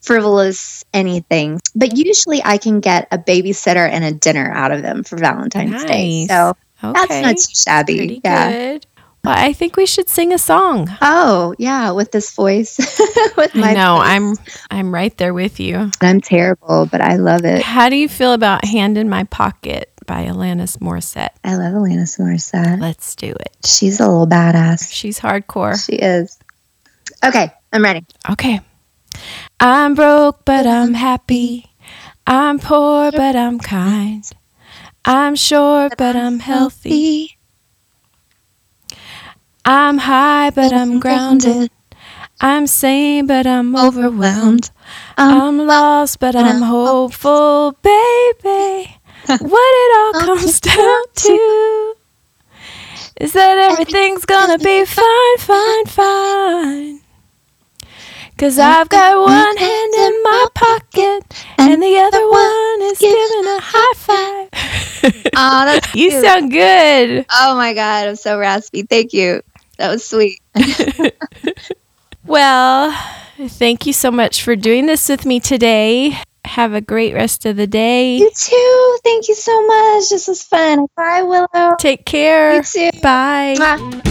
frivolous 0.00 0.84
anything 0.92 1.60
but 1.76 1.96
usually 1.96 2.42
i 2.44 2.56
can 2.58 2.80
get 2.80 3.06
a 3.12 3.18
babysitter 3.18 3.88
and 3.88 4.04
a 4.04 4.12
dinner 4.12 4.50
out 4.52 4.72
of 4.72 4.82
them 4.82 5.04
for 5.04 5.16
valentine's 5.16 5.84
day 5.84 6.26
so 6.28 6.54
Okay. 6.84 6.92
that's 6.94 7.22
not 7.22 7.36
too 7.36 7.54
shabby 7.54 7.96
Pretty 7.96 8.20
yeah 8.24 8.50
good. 8.72 8.86
Well, 9.24 9.36
I 9.38 9.52
think 9.52 9.76
we 9.76 9.86
should 9.86 10.08
sing 10.08 10.32
a 10.32 10.38
song. 10.38 10.88
oh 11.00 11.54
yeah 11.56 11.92
with 11.92 12.10
this 12.10 12.34
voice 12.34 12.76
with 13.36 13.54
my 13.54 13.70
I 13.70 13.74
know. 13.74 13.98
voice. 13.98 14.08
I'm 14.08 14.34
I'm 14.72 14.92
right 14.92 15.16
there 15.16 15.32
with 15.32 15.60
you. 15.60 15.92
i'm 16.00 16.20
terrible 16.20 16.86
but 16.90 17.00
i 17.00 17.14
love 17.14 17.44
it 17.44 17.62
How 17.62 17.88
do 17.88 17.94
you 17.94 18.08
feel 18.08 18.32
about 18.32 18.64
Hand 18.64 18.98
in 18.98 19.08
My 19.08 19.22
Pocket 19.22 19.91
by 20.12 20.26
Alanis 20.26 20.76
Morissette? 20.84 21.32
i 21.42 21.54
love 21.56 21.72
alanis 21.72 22.18
morissette 22.20 22.78
Let's 22.78 23.14
do 23.16 23.28
it. 23.30 23.56
she's 23.64 23.98
a 23.98 24.06
little 24.06 24.26
badass 24.26 24.92
She's 24.92 25.18
hardcore. 25.18 25.74
she 25.86 25.96
is 25.96 26.38
okay 27.24 27.50
i'm 27.72 27.82
ready 27.82 28.04
Okay. 28.30 28.60
I'm 29.60 29.94
broke, 29.94 30.44
but 30.44 30.66
I'm 30.66 30.94
happy. 30.94 31.66
I'm 32.26 32.58
poor, 32.58 33.12
but 33.12 33.36
I'm 33.36 33.58
kind. 33.58 34.24
I'm 35.04 35.34
short, 35.36 35.96
but 35.98 36.16
I'm 36.16 36.38
healthy. 36.40 37.36
I'm 39.64 39.98
high, 39.98 40.50
but 40.50 40.72
I'm 40.72 40.98
grounded. 40.98 41.70
I'm 42.40 42.66
sane, 42.66 43.26
but 43.26 43.46
I'm 43.46 43.76
overwhelmed. 43.76 44.70
Um, 45.18 45.40
I'm 45.42 45.58
lost, 45.66 46.18
but 46.20 46.34
I'm 46.34 46.62
hopeful, 46.62 47.76
baby. 47.82 48.96
What 49.26 49.40
it 49.42 49.96
all 49.96 50.12
comes 50.26 50.60
down 50.60 51.02
to 51.14 51.94
is 53.20 53.32
that 53.32 53.58
everything's 53.70 54.24
gonna 54.24 54.58
be 54.58 54.84
fine, 54.84 55.38
fine, 55.38 55.84
fine. 55.86 57.00
Cause 58.38 58.58
I've 58.58 58.88
got 58.88 59.16
one 59.18 59.56
hand 59.56 59.94
in 59.94 60.22
my 60.24 60.46
pocket 60.54 61.44
and 61.58 61.80
the 61.82 61.96
other 61.98 62.28
one 62.28 62.82
is 62.90 62.98
giving 62.98 63.46
a 63.46 63.60
high 63.62 63.94
five. 63.96 64.48
Oh, 65.34 65.64
that's 65.64 65.94
you 65.94 66.10
cute. 66.10 66.22
sound 66.22 66.50
good. 66.52 67.26
Oh 67.32 67.56
my 67.56 67.74
god, 67.74 68.06
I'm 68.08 68.16
so 68.16 68.38
raspy. 68.38 68.82
Thank 68.82 69.12
you. 69.12 69.42
That 69.78 69.90
was 69.90 70.04
sweet. 70.04 70.40
Well, 72.24 72.92
thank 73.48 73.86
you 73.86 73.92
so 73.92 74.10
much 74.10 74.42
for 74.42 74.54
doing 74.54 74.86
this 74.86 75.08
with 75.08 75.26
me 75.26 75.40
today. 75.40 76.18
Have 76.44 76.74
a 76.74 76.80
great 76.80 77.14
rest 77.14 77.46
of 77.46 77.56
the 77.56 77.66
day. 77.66 78.16
You 78.16 78.30
too. 78.34 78.98
Thank 79.04 79.28
you 79.28 79.34
so 79.34 79.66
much. 79.66 80.08
This 80.10 80.28
was 80.28 80.42
fun. 80.42 80.86
Bye, 80.96 81.22
Willow. 81.22 81.76
Take 81.78 82.04
care. 82.04 82.56
You 82.56 82.62
too. 82.62 82.90
Bye. 83.00 83.54
Mwah. 83.58 84.02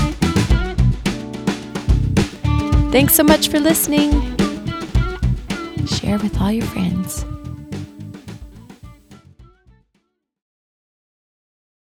Thanks 2.92 3.16
so 3.16 3.24
much 3.24 3.50
for 3.50 3.60
listening. 3.60 4.12
Share 5.88 6.18
with 6.20 6.40
all 6.42 6.52
your 6.52 6.66
friends. 6.68 7.26